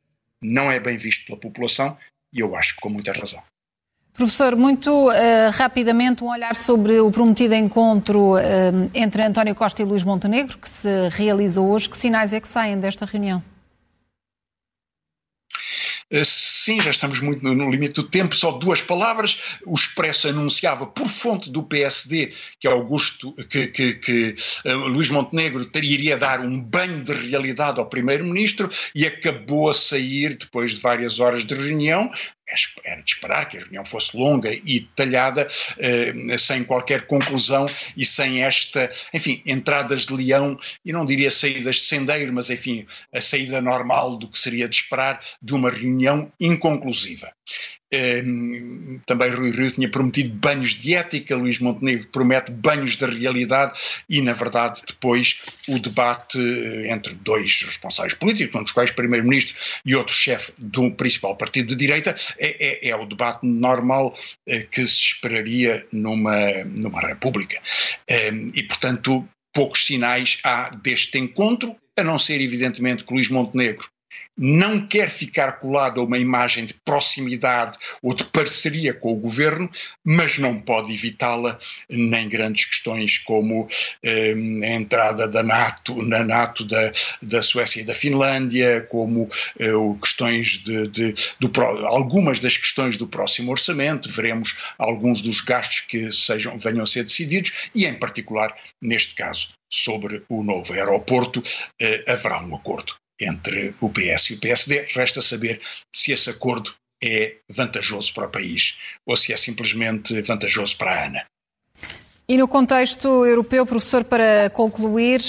não 0.42 0.72
é 0.72 0.80
bem 0.80 0.96
visto 0.96 1.26
pela 1.26 1.38
população 1.38 1.96
e 2.32 2.40
eu 2.40 2.56
acho 2.56 2.74
que 2.74 2.80
com 2.80 2.88
muita 2.88 3.12
razão. 3.12 3.42
Professor, 4.14 4.56
muito 4.56 5.08
uh, 5.08 5.12
rapidamente 5.54 6.22
um 6.22 6.28
olhar 6.28 6.54
sobre 6.54 7.00
o 7.00 7.11
prometido 7.11 7.54
encontro 7.54 8.35
uh, 8.35 8.90
entre 8.94 9.22
António 9.22 9.54
Costa 9.54 9.80
e 9.80 9.85
Luís 9.85 10.04
Montenegro, 10.04 10.58
que 10.58 10.68
se 10.68 11.08
realizou 11.11 11.70
hoje. 11.70 11.88
Que 11.88 11.96
sinais 11.96 12.32
é 12.32 12.40
que 12.40 12.48
saem 12.48 12.78
desta 12.78 13.06
reunião? 13.06 13.42
Eh, 16.12 16.22
sim, 16.25 16.79
já 16.81 16.90
estamos 16.90 17.20
muito 17.20 17.42
no, 17.42 17.70
limite 17.70 17.94
do 17.94 18.03
tempo, 18.03 18.37
só 18.37 18.53
duas 18.53 18.83
palavras. 18.83 19.59
O 19.66 19.75
Expresso 19.75 20.29
anunciava 20.29 20.87
por 20.87 21.09
fonte 21.09 21.51
do 21.51 21.62
PSD 21.62 22.35
que 22.61 22.68
Augusto, 22.68 23.33
que, 23.48 23.66
que, 23.68 23.94
que 23.94 24.35
uh, 24.66 24.87
Luís 24.88 25.09
Montenegro 25.09 25.66
iria 25.83 26.18
dar 26.18 26.40
um 26.40 26.61
banho 26.61 27.03
de 27.03 27.12
realidade 27.12 27.81
ao 27.81 27.88
Primeiro-Ministro 27.88 28.68
e 28.94 29.07
acabou 29.07 29.70
a 29.70 29.75
sair 29.75 30.37
depois 30.37 30.72
de 30.72 30.81
várias 30.81 31.18
horas 31.18 31.44
de 31.44 31.55
reunião, 31.55 32.11
era 32.85 33.00
de 33.00 33.11
esperar 33.11 33.48
que 33.48 33.57
a 33.57 33.61
reunião 33.61 33.85
fosse 33.85 34.16
longa 34.16 34.52
e 34.52 34.81
detalhada, 34.81 35.46
eh, 35.78 36.37
sem 36.38 36.64
qualquer 36.64 37.07
conclusão 37.07 37.64
e 37.96 38.05
sem 38.05 38.42
esta, 38.42 38.90
enfim, 39.12 39.42
entradas 39.46 40.05
de 40.05 40.14
leão, 40.14 40.59
e 40.85 40.92
não 40.92 41.05
diria 41.05 41.31
saídas 41.31 41.76
de 41.76 41.85
sendeiro, 41.85 42.33
mas 42.33 42.50
enfim, 42.50 42.87
a 43.12 43.20
saída 43.20 43.61
normal 43.61 44.16
do 44.16 44.28
que 44.28 44.38
seria 44.38 44.68
de 44.68 44.76
esperar 44.76 45.20
de 45.40 45.55
uma 45.55 45.70
reunião 45.70 46.31
inconclusiva. 46.38 47.33
Ehm, 47.92 49.00
também 49.05 49.31
Rui 49.31 49.50
Rio 49.50 49.70
tinha 49.70 49.88
prometido 49.88 50.35
banhos 50.35 50.70
de 50.70 50.94
ética, 50.94 51.37
Luís 51.37 51.59
Montenegro 51.59 52.09
promete 52.09 52.50
banhos 52.50 52.96
de 52.96 53.05
realidade 53.05 53.78
e, 54.09 54.22
na 54.22 54.33
verdade, 54.33 54.81
depois 54.87 55.40
o 55.68 55.78
debate 55.78 56.38
eh, 56.40 56.90
entre 56.90 57.14
dois 57.14 57.62
responsáveis 57.62 58.14
políticos, 58.14 58.59
um 58.59 58.62
dos 58.62 58.72
quais 58.72 58.90
Primeiro-Ministro 58.90 59.55
e 59.85 59.94
outro 59.94 60.14
chefe 60.14 60.52
do 60.57 60.90
principal 60.92 61.37
partido 61.37 61.68
de 61.68 61.76
direita, 61.76 62.14
é, 62.38 62.88
é, 62.88 62.90
é 62.90 62.96
o 62.96 63.05
debate 63.05 63.44
normal 63.46 64.16
é, 64.46 64.62
que 64.62 64.87
se 64.87 65.00
esperaria 65.00 65.87
numa, 65.92 66.64
numa 66.64 67.00
república. 67.00 67.61
E, 68.55 68.62
portanto, 68.62 69.26
poucos 69.52 69.85
sinais 69.85 70.38
há 70.44 70.70
deste 70.70 71.18
encontro, 71.18 71.76
a 71.96 72.02
não 72.02 72.18
ser, 72.18 72.40
evidentemente, 72.40 73.05
que 73.05 73.12
Luís 73.12 73.28
Montenegro 73.28 73.91
não 74.37 74.87
quer 74.87 75.11
ficar 75.11 75.53
colado 75.53 76.01
a 76.01 76.05
uma 76.05 76.18
imagem 76.18 76.64
de 76.64 76.75
proximidade 76.75 77.77
ou 78.03 78.14
de 78.14 78.25
parceria 78.25 78.94
com 78.94 79.12
o 79.12 79.16
governo, 79.16 79.70
mas 80.03 80.38
não 80.38 80.59
pode 80.61 80.92
evitá-la 80.92 81.59
nem 81.88 82.29
grandes 82.29 82.64
questões 82.64 83.18
como 83.18 83.68
eh, 84.03 84.33
a 84.33 84.75
entrada 84.75 85.29
da 85.29 85.42
NATO, 85.42 86.03
na 86.03 86.25
NATO 86.25 86.64
da, 86.64 86.92
da 87.20 87.42
Suécia 87.42 87.81
e 87.81 87.85
da 87.85 87.94
Finlândia, 87.94 88.81
como 88.83 89.29
eh, 89.59 89.72
questões 90.01 90.59
de, 90.59 90.88
de 90.88 91.14
algumas 91.87 92.38
das 92.38 92.57
questões 92.57 92.96
do 92.96 93.07
próximo 93.07 93.51
orçamento, 93.51 94.11
veremos 94.11 94.57
alguns 94.79 95.20
dos 95.20 95.40
gastos 95.40 95.81
que 95.81 96.11
sejam, 96.11 96.59
venham 96.59 96.83
a 96.83 96.87
ser 96.87 97.05
decididos 97.05 97.70
e, 97.75 97.87
em 97.87 97.94
particular, 97.94 98.55
neste 98.81 99.14
caso, 99.14 99.51
sobre 99.70 100.22
o 100.29 100.42
novo 100.42 100.72
aeroporto, 100.72 101.42
eh, 101.81 102.05
haverá 102.07 102.40
um 102.40 102.55
acordo 102.55 103.01
entre 103.24 103.74
o 103.80 103.88
PS 103.88 104.30
e 104.30 104.35
o 104.35 104.40
PSD. 104.40 104.87
Resta 104.94 105.22
saber 105.22 105.61
se 105.92 106.12
esse 106.12 106.30
acordo 106.30 106.74
é 107.02 107.37
vantajoso 107.48 108.14
para 108.14 108.26
o 108.26 108.30
país 108.30 108.76
ou 109.04 109.16
se 109.16 109.32
é 109.32 109.37
simplesmente 109.37 110.20
vantajoso 110.22 110.76
para 110.76 110.92
a 110.92 111.06
ANA. 111.06 111.24
E 112.28 112.38
no 112.38 112.46
contexto 112.46 113.26
europeu, 113.26 113.66
professor, 113.66 114.04
para 114.04 114.48
concluir, 114.50 115.20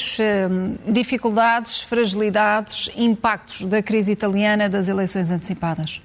hum, 0.50 0.78
dificuldades, 0.88 1.82
fragilidades, 1.82 2.90
impactos 2.96 3.64
da 3.64 3.82
crise 3.82 4.12
italiana 4.12 4.70
das 4.70 4.88
eleições 4.88 5.30
antecipadas? 5.32 6.00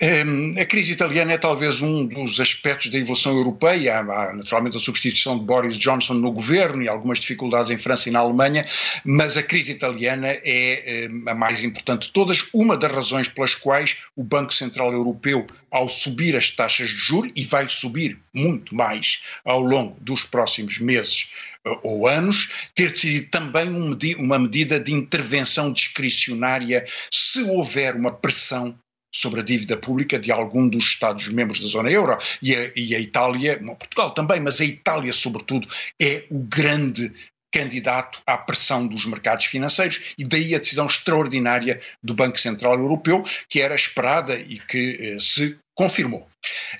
Ehm, 0.00 0.56
a 0.56 0.64
crise 0.64 0.92
italiana 0.92 1.32
é 1.32 1.38
talvez 1.38 1.82
um 1.82 2.06
dos 2.06 2.38
aspectos 2.38 2.88
da 2.88 2.98
evolução 2.98 3.36
europeia. 3.36 3.98
Há 3.98 4.32
naturalmente 4.32 4.76
a 4.76 4.80
substituição 4.80 5.36
de 5.36 5.44
Boris 5.44 5.76
Johnson 5.76 6.14
no 6.14 6.30
governo 6.30 6.84
e 6.84 6.88
algumas 6.88 7.18
dificuldades 7.18 7.68
em 7.70 7.76
França 7.76 8.08
e 8.08 8.12
na 8.12 8.20
Alemanha, 8.20 8.64
mas 9.04 9.36
a 9.36 9.42
crise 9.42 9.72
italiana 9.72 10.28
é 10.28 11.04
ehm, 11.04 11.28
a 11.28 11.34
mais 11.34 11.64
importante 11.64 12.06
de 12.06 12.12
todas. 12.12 12.48
Uma 12.54 12.76
das 12.76 12.92
razões 12.92 13.26
pelas 13.26 13.56
quais 13.56 13.96
o 14.14 14.22
Banco 14.22 14.54
Central 14.54 14.92
Europeu, 14.92 15.48
ao 15.68 15.88
subir 15.88 16.36
as 16.36 16.48
taxas 16.48 16.90
de 16.90 16.96
juros, 16.96 17.32
e 17.34 17.44
vai 17.44 17.68
subir 17.68 18.16
muito 18.32 18.76
mais 18.76 19.20
ao 19.44 19.60
longo 19.60 19.96
dos 20.00 20.22
próximos 20.22 20.78
meses 20.78 21.28
eh, 21.66 21.76
ou 21.82 22.06
anos, 22.06 22.70
ter 22.72 22.90
decidido 22.90 23.30
também 23.30 23.68
uma 24.16 24.38
medida 24.38 24.78
de 24.78 24.94
intervenção 24.94 25.72
discricionária 25.72 26.86
se 27.10 27.42
houver 27.42 27.96
uma 27.96 28.12
pressão 28.12 28.78
sobre 29.12 29.40
a 29.40 29.42
dívida 29.42 29.76
pública 29.76 30.18
de 30.18 30.30
algum 30.30 30.68
dos 30.68 30.84
Estados-membros 30.84 31.60
da 31.60 31.66
zona 31.66 31.90
euro 31.90 32.18
e 32.42 32.54
a, 32.54 32.72
e 32.76 32.94
a 32.94 33.00
Itália, 33.00 33.58
Portugal 33.58 34.10
também, 34.10 34.40
mas 34.40 34.60
a 34.60 34.64
Itália, 34.64 35.12
sobretudo, 35.12 35.68
é 36.00 36.24
o 36.30 36.40
grande 36.40 37.12
candidato 37.50 38.20
à 38.26 38.36
pressão 38.36 38.86
dos 38.86 39.06
mercados 39.06 39.46
financeiros 39.46 40.14
e 40.18 40.24
daí 40.24 40.54
a 40.54 40.58
decisão 40.58 40.86
extraordinária 40.86 41.80
do 42.02 42.14
Banco 42.14 42.38
Central 42.38 42.78
Europeu, 42.78 43.24
que 43.48 43.60
era 43.60 43.74
esperada 43.74 44.38
e 44.38 44.58
que 44.58 45.14
eh, 45.14 45.16
se 45.18 45.58
confirmou. 45.74 46.28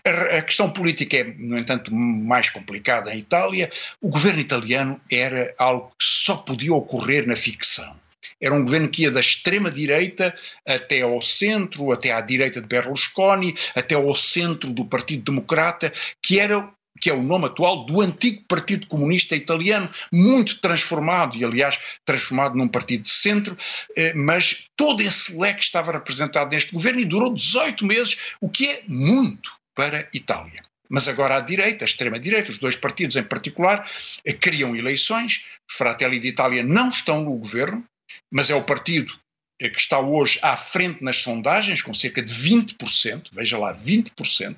A, 0.04 0.38
a, 0.38 0.42
questão 0.42 0.70
política 0.70 1.16
é, 1.16 1.24
no 1.24 1.58
entanto, 1.58 1.94
mais 1.94 2.50
complicada 2.50 3.14
em 3.14 3.18
Itália. 3.18 3.70
O 4.00 4.08
governo 4.08 4.40
italiano 4.40 5.00
era 5.10 5.54
algo 5.58 5.88
que 5.98 6.04
só 6.04 6.36
podia 6.36 6.74
ocorrer 6.74 7.26
na 7.26 7.36
ficção 7.36 7.96
Era 8.40 8.54
um 8.54 8.64
governo 8.64 8.88
que 8.88 9.02
ia 9.02 9.10
da 9.10 9.20
extrema-direita 9.20 10.34
até 10.66 11.02
ao 11.02 11.20
centro, 11.20 11.92
até 11.92 12.12
à 12.12 12.20
direita 12.20 12.60
de 12.60 12.66
Berlusconi, 12.66 13.54
até 13.74 13.94
ao 13.94 14.12
centro 14.14 14.72
do 14.72 14.84
Partido 14.84 15.32
Democrata, 15.32 15.92
que 16.22 16.38
era 16.38 16.72
que 17.00 17.10
é 17.10 17.14
o 17.14 17.22
nome 17.22 17.46
atual 17.46 17.84
do 17.86 18.00
antigo 18.00 18.42
Partido 18.48 18.86
Comunista 18.86 19.36
Italiano, 19.36 19.88
muito 20.12 20.60
transformado, 20.60 21.36
e 21.36 21.44
aliás 21.44 21.78
transformado 22.04 22.56
num 22.56 22.68
partido 22.68 23.04
de 23.04 23.10
centro, 23.10 23.56
eh, 23.96 24.12
mas 24.14 24.64
todo 24.76 25.00
esse 25.00 25.38
leque 25.38 25.62
estava 25.62 25.92
representado 25.92 26.50
neste 26.50 26.72
governo 26.72 27.00
e 27.00 27.04
durou 27.04 27.32
18 27.32 27.86
meses, 27.86 28.16
o 28.40 28.48
que 28.48 28.68
é 28.68 28.82
muito 28.88 29.52
para 29.74 30.00
a 30.00 30.08
Itália. 30.12 30.62
Mas 30.88 31.06
agora 31.06 31.36
a 31.36 31.40
direita, 31.40 31.84
a 31.84 31.86
extrema-direita, 31.86 32.50
os 32.50 32.58
dois 32.58 32.74
partidos 32.74 33.16
em 33.16 33.22
particular, 33.22 33.88
eh, 34.24 34.32
criam 34.32 34.74
eleições, 34.74 35.44
os 35.68 35.76
Fratelli 35.76 36.18
d'Italia 36.18 36.62
não 36.62 36.88
estão 36.88 37.22
no 37.22 37.36
governo, 37.36 37.84
mas 38.30 38.50
é 38.50 38.54
o 38.54 38.62
partido 38.62 39.18
eh, 39.60 39.68
que 39.68 39.78
está 39.78 39.98
hoje 39.98 40.38
à 40.42 40.56
frente 40.56 41.02
nas 41.02 41.16
sondagens, 41.16 41.82
com 41.82 41.92
cerca 41.92 42.22
de 42.22 42.32
20%, 42.32 43.28
veja 43.32 43.58
lá, 43.58 43.74
20%, 43.74 44.56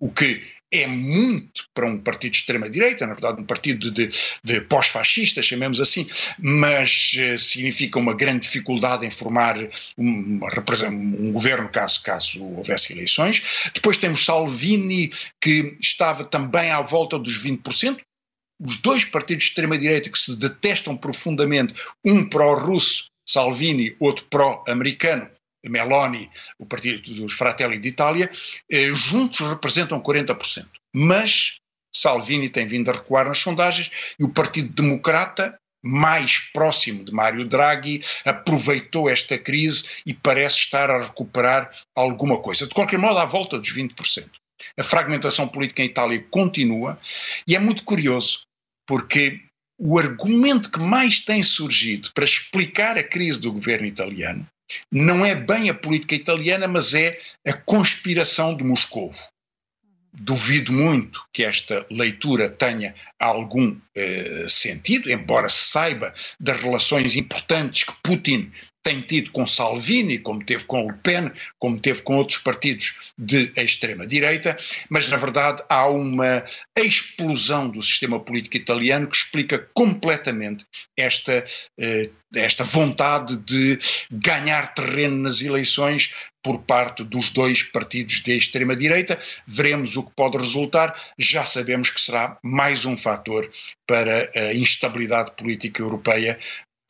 o 0.00 0.10
que 0.10 0.42
é 0.72 0.86
muito 0.88 1.68
para 1.72 1.86
um 1.86 1.98
partido 1.98 2.32
de 2.32 2.38
extrema-direita, 2.38 3.06
na 3.06 3.14
verdade, 3.14 3.40
um 3.40 3.44
partido 3.44 3.92
de, 3.92 4.10
de, 4.42 4.60
pós-fascistas, 4.62 5.46
chamemos 5.46 5.80
assim, 5.80 6.06
mas 6.38 7.12
uh, 7.14 7.38
significa 7.38 7.98
uma 7.98 8.12
grande 8.12 8.40
dificuldade 8.40 9.06
em 9.06 9.10
formar 9.10 9.56
um, 9.96 10.40
um, 10.90 11.32
governo 11.32 11.68
caso, 11.68 12.02
caso 12.02 12.42
houvesse 12.42 12.92
eleições. 12.92 13.70
Depois 13.72 13.96
temos 13.96 14.24
Salvini, 14.24 15.12
que 15.40 15.76
estava 15.80 16.24
também 16.24 16.72
à 16.72 16.80
volta 16.80 17.18
dos 17.18 17.38
20%. 17.42 18.00
Os 18.60 18.76
dois 18.76 19.04
partidos 19.04 19.44
de 19.44 19.50
extrema-direita 19.50 20.10
que 20.10 20.18
se 20.18 20.36
detestam 20.36 20.96
profundamente, 20.96 21.74
um 22.04 22.28
pró-russo, 22.28 23.10
Salvini, 23.26 23.96
outro 23.98 24.24
pró-americano, 24.26 25.28
Meloni, 25.68 26.30
o 26.58 26.66
partido 26.66 27.02
dos 27.02 27.32
Fratelli 27.32 27.78
d'Italia, 27.78 28.30
eh, 28.70 28.92
juntos 28.94 29.40
representam 29.40 30.00
40%. 30.00 30.68
Mas 30.94 31.58
Salvini 31.92 32.50
tem 32.50 32.66
vindo 32.66 32.90
a 32.90 32.94
recuar 32.94 33.26
nas 33.26 33.38
sondagens 33.38 33.90
e 34.18 34.24
o 34.24 34.28
Partido 34.28 34.68
Democrata, 34.74 35.58
mais 35.82 36.38
próximo 36.52 37.04
de 37.04 37.12
Mário 37.12 37.46
Draghi, 37.46 38.02
aproveitou 38.24 39.08
esta 39.08 39.38
crise 39.38 39.84
e 40.06 40.14
parece 40.14 40.56
estar 40.58 40.90
a 40.90 41.04
recuperar 41.04 41.70
alguma 41.94 42.40
coisa. 42.40 42.66
De 42.66 42.74
qualquer 42.74 42.98
modo, 42.98 43.18
à 43.18 43.24
volta 43.24 43.58
dos 43.58 43.70
20%. 43.70 44.28
A 44.78 44.82
fragmentação 44.82 45.46
política 45.46 45.82
em 45.82 45.86
Itália 45.86 46.24
continua 46.30 46.98
e 47.46 47.54
é 47.54 47.58
muito 47.58 47.84
curioso, 47.84 48.44
porque 48.86 49.40
o 49.78 49.98
argumento 49.98 50.70
que 50.70 50.80
mais 50.80 51.20
tem 51.20 51.42
surgido 51.42 52.10
para 52.14 52.24
explicar 52.24 52.96
a 52.96 53.02
crise 53.02 53.40
do 53.40 53.52
governo 53.52 53.86
italiano 53.86 54.46
não 54.90 55.24
é 55.24 55.34
bem 55.34 55.68
a 55.68 55.74
política 55.74 56.14
italiana, 56.14 56.66
mas 56.66 56.94
é 56.94 57.20
a 57.46 57.52
conspiração 57.52 58.56
de 58.56 58.64
Moscovo. 58.64 59.18
Duvido 60.12 60.72
muito 60.72 61.24
que 61.32 61.44
esta 61.44 61.84
leitura 61.90 62.48
tenha 62.48 62.94
algum 63.18 63.76
eh, 63.94 64.46
sentido, 64.48 65.10
embora 65.10 65.48
se 65.48 65.70
saiba 65.70 66.14
das 66.38 66.60
relações 66.60 67.16
importantes 67.16 67.82
que 67.82 67.92
Putin 68.02 68.52
tem 68.84 69.00
tido 69.00 69.32
com 69.32 69.46
Salvini, 69.46 70.18
como 70.18 70.44
teve 70.44 70.64
com 70.64 70.86
Le 70.86 70.96
Pen, 71.02 71.32
como 71.58 71.80
teve 71.80 72.02
com 72.02 72.18
outros 72.18 72.38
partidos 72.38 72.94
de 73.18 73.50
extrema-direita, 73.56 74.56
mas 74.90 75.08
na 75.08 75.16
verdade 75.16 75.64
há 75.68 75.88
uma 75.88 76.44
explosão 76.78 77.68
do 77.68 77.80
sistema 77.80 78.20
político 78.20 78.58
italiano 78.58 79.08
que 79.08 79.16
explica 79.16 79.58
completamente 79.72 80.66
esta, 80.96 81.44
eh, 81.80 82.10
esta 82.34 82.62
vontade 82.62 83.36
de 83.38 83.78
ganhar 84.10 84.74
terreno 84.74 85.16
nas 85.22 85.40
eleições 85.40 86.12
por 86.42 86.58
parte 86.58 87.02
dos 87.02 87.30
dois 87.30 87.62
partidos 87.62 88.20
de 88.20 88.36
extrema-direita. 88.36 89.18
Veremos 89.46 89.96
o 89.96 90.02
que 90.02 90.12
pode 90.14 90.36
resultar. 90.36 90.94
Já 91.18 91.46
sabemos 91.46 91.88
que 91.88 91.98
será 91.98 92.36
mais 92.42 92.84
um 92.84 92.98
fator 92.98 93.50
para 93.86 94.30
a 94.34 94.52
instabilidade 94.52 95.32
política 95.32 95.80
europeia 95.80 96.38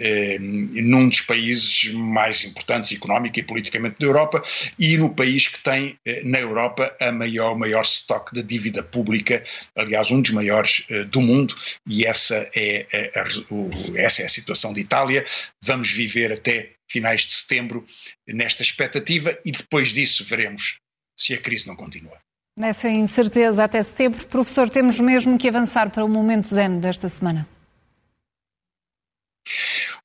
eh, 0.05 0.37
num 0.39 1.09
dos 1.09 1.23
países 1.23 1.91
mais 1.95 2.45
importantes 2.45 2.93
económica 2.93 3.41
e 3.41 3.43
politicamente 3.43 3.97
da 3.99 4.07
Europa 4.07 4.43
e 4.79 4.99
no 4.99 5.15
país 5.15 5.49
que 5.49 5.63
tem 5.63 5.99
eh, 6.05 6.23
na 6.23 6.39
Europa 6.39 6.95
a 7.01 7.11
maior, 7.11 7.57
maior 7.57 7.81
estoque 7.81 8.35
de 8.35 8.43
dívida 8.43 8.83
pública, 8.83 9.43
aliás 9.75 10.11
um 10.11 10.21
dos 10.21 10.33
maiores 10.33 10.85
eh, 10.91 11.05
do 11.05 11.23
mundo 11.23 11.55
e 11.89 12.05
essa 12.05 12.47
é, 12.55 13.11
a, 13.15 13.21
a, 13.21 13.25
o, 13.51 13.71
essa 13.97 14.21
é 14.21 14.27
a 14.27 14.29
situação 14.29 14.75
de 14.75 14.83
Itália. 14.83 15.25
Vamos 15.65 15.91
viver 15.91 16.33
até 16.33 16.73
finais 16.87 17.23
de 17.23 17.33
setembro 17.33 17.87
nesta 18.29 18.63
expectativa 18.63 19.39
e 19.43 19.53
depois 19.53 19.89
disso 19.89 20.23
veremos 20.23 20.77
se 21.19 21.33
a 21.33 21.39
crise 21.39 21.67
não 21.67 21.77
continua. 21.77 22.19
Nessa 22.59 22.91
incerteza 22.91 23.65
até 23.65 23.83
setembro, 23.83 24.27
professor, 24.27 24.69
temos 24.69 25.01
mesmo 25.01 25.39
que 25.39 25.49
avançar 25.49 25.91
para 25.91 26.05
o 26.05 26.09
momento 26.09 26.49
zen 26.55 26.79
desta 26.79 27.09
semana. 27.09 27.54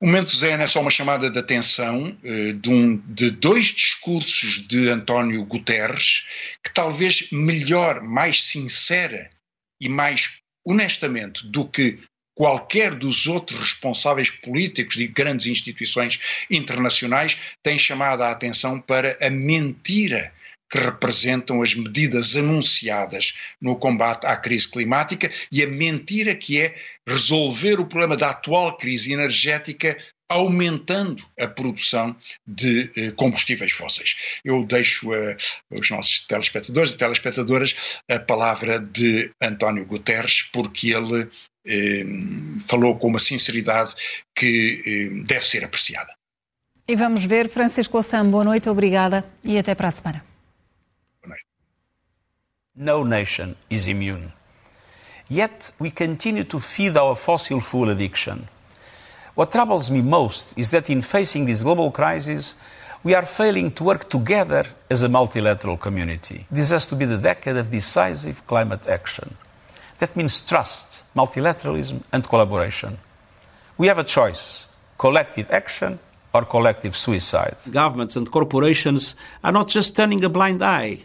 O 0.02 0.06
momento 0.06 0.34
zen 0.34 0.62
é 0.62 0.68
só 0.68 0.80
uma 0.80 0.90
chamada 0.90 1.30
de 1.30 1.38
atenção 1.38 2.18
uh, 2.24 2.54
de, 2.54 2.70
um, 2.70 2.96
de 3.06 3.30
dois 3.32 3.66
discursos 3.66 4.66
de 4.66 4.88
António 4.90 5.44
Guterres 5.44 6.26
que 6.64 6.74
talvez 6.74 7.30
melhor, 7.32 8.02
mais 8.02 8.46
sincera 8.46 9.30
e 9.80 9.90
mais 9.90 10.40
honestamente 10.66 11.46
do 11.46 11.68
que 11.68 12.00
qualquer 12.34 12.96
dos 12.96 13.28
outros 13.28 13.60
responsáveis 13.60 14.30
políticos 14.30 14.96
de 14.96 15.06
grandes 15.06 15.48
instituições 15.48 16.18
internacionais 16.50 17.38
têm 17.62 17.78
chamado 17.78 18.24
a 18.24 18.32
atenção 18.32 18.80
para 18.80 19.18
a 19.20 19.30
mentira 19.30 20.34
que 20.70 20.78
representam 20.78 21.62
as 21.62 21.74
medidas 21.74 22.36
anunciadas 22.36 23.34
no 23.60 23.76
combate 23.76 24.26
à 24.26 24.36
crise 24.38 24.70
climática 24.70 25.32
e 25.52 25.64
a 25.64 25.68
mentira 25.68 26.36
que 26.36 26.60
é 26.60 26.76
resolver 27.08 27.80
o 27.80 27.86
problema 27.86 28.16
da 28.16 28.30
atual 28.30 28.78
crise 28.78 29.12
energética 29.14 29.98
aumentando 30.30 31.26
a 31.40 31.48
produção 31.48 32.16
de 32.46 32.92
eh, 32.96 33.12
combustíveis 33.12 33.72
fósseis. 33.72 34.40
Eu 34.46 34.64
deixo 34.64 35.10
uh, 35.10 35.36
aos 35.76 35.90
nossos 35.90 36.20
telespectadores 36.28 36.94
e 36.94 36.98
telespectadoras 36.98 38.00
a 38.08 38.20
palavra 38.20 38.80
de 38.80 39.32
António 39.42 39.86
Guterres, 39.86 40.44
porque 40.44 40.94
ele 40.94 41.28
eh, 41.66 42.06
falou 42.68 42.96
com 42.98 43.08
uma 43.08 43.20
sinceridade 43.20 43.94
que 44.36 44.84
eh, 44.86 45.24
deve 45.26 45.48
ser 45.48 45.66
apreciada. 45.66 46.14
E 46.88 46.96
vamos 46.96 47.24
ver, 47.26 47.50
Francisco 47.50 47.98
Louçã, 47.98 48.26
boa 48.26 48.44
noite, 48.44 48.70
obrigada 48.70 49.26
e 49.44 49.58
até 49.58 49.76
para 49.76 49.90
a 49.90 49.92
semana. 49.92 50.29
No 52.82 53.04
nation 53.04 53.58
is 53.70 53.90
immune. 53.90 54.32
Yet 55.28 55.74
we 55.80 55.92
continue 55.92 56.46
to 56.46 56.62
feed 56.62 56.96
our 56.96 57.14
fossil 57.18 57.60
fuel 57.60 57.90
addiction. 57.90 58.48
What 59.36 59.52
troubles 59.52 59.92
me 59.92 60.02
most 60.02 60.58
is 60.58 60.72
that 60.72 60.90
in 60.90 61.02
facing 61.02 61.46
this 61.46 61.62
global 61.62 61.92
crisis, 61.92 62.56
we 63.04 63.14
are 63.14 63.26
failing 63.26 63.72
to 63.72 63.84
work 63.84 64.10
together 64.10 64.66
as 64.90 65.04
a 65.04 65.10
multilateral 65.10 65.76
community. 65.76 66.48
This 66.50 66.70
has 66.70 66.86
to 66.88 66.96
be 66.96 67.04
the 67.04 67.18
decade 67.18 67.58
of 67.58 67.70
decisive 67.70 68.48
climate 68.48 68.88
action. 68.88 69.36
That 69.98 70.16
means 70.16 70.40
trust, 70.40 71.04
multilateralism, 71.14 72.04
and 72.14 72.26
collaboration. 72.26 72.98
We 73.78 73.88
have 73.88 74.00
a 74.00 74.06
choice 74.06 74.68
collective 74.98 75.52
action 75.52 76.00
or 76.34 76.46
collective 76.46 76.96
suicide. 76.96 77.58
Governments 77.70 78.16
and 78.16 78.32
corporations 78.32 79.16
are 79.44 79.52
not 79.52 79.68
just 79.68 79.98
turning 79.98 80.24
a 80.24 80.30
blind 80.30 80.62
eye, 80.62 81.00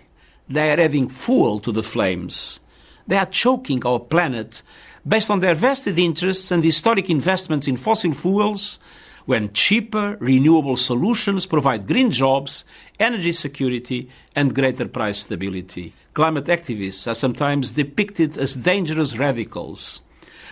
they 0.49 0.71
are 0.71 0.81
adding 0.81 1.09
fuel 1.09 1.61
to 1.61 1.73
the 1.73 1.83
flames. 1.83 2.61
They 3.07 3.17
are 3.17 3.27
choking 3.27 3.85
our 3.85 3.99
planet 3.99 4.63
based 5.07 5.31
on 5.31 5.41
their 5.41 5.55
vested 5.55 5.99
interests 5.99 6.51
and 6.51 6.65
historic 6.65 7.11
investments 7.11 7.69
in 7.69 7.77
fossil 7.77 8.13
fuels 8.13 8.79
when 9.27 9.53
cheaper, 9.53 10.17
renewable 10.21 10.77
solutions 10.77 11.47
provide 11.47 11.87
green 11.87 12.11
jobs, 12.11 12.65
energy 13.01 13.33
security, 13.33 14.09
and 14.37 14.55
greater 14.55 14.87
price 14.87 15.21
stability. 15.21 15.95
Climate 16.13 16.45
activists 16.47 17.11
are 17.11 17.15
sometimes 17.15 17.73
depicted 17.73 18.37
as 18.37 18.55
dangerous 18.57 19.19
radicals. 19.19 20.03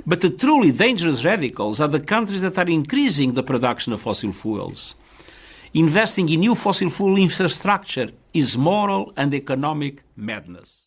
But 0.07 0.22
the 0.22 0.31
truly 0.31 0.72
dangerous 0.72 1.24
radicals 1.24 1.81
are 1.81 1.88
the 1.88 2.00
countries 2.00 2.40
that 2.40 2.59
are 2.59 2.68
increasing 2.68 3.35
the 3.35 3.42
production 3.42 3.92
of 3.92 4.00
fossil 4.00 4.33
fuels. 4.33 4.94
Investing 5.74 6.28
in 6.28 6.40
new 6.40 6.54
fossil 6.54 6.90
fuel 6.90 7.16
infrastructure 7.16 8.11
is 8.35 8.58
moral 8.58 9.11
and 9.16 9.32
economic 9.32 10.02
madness. 10.14 10.82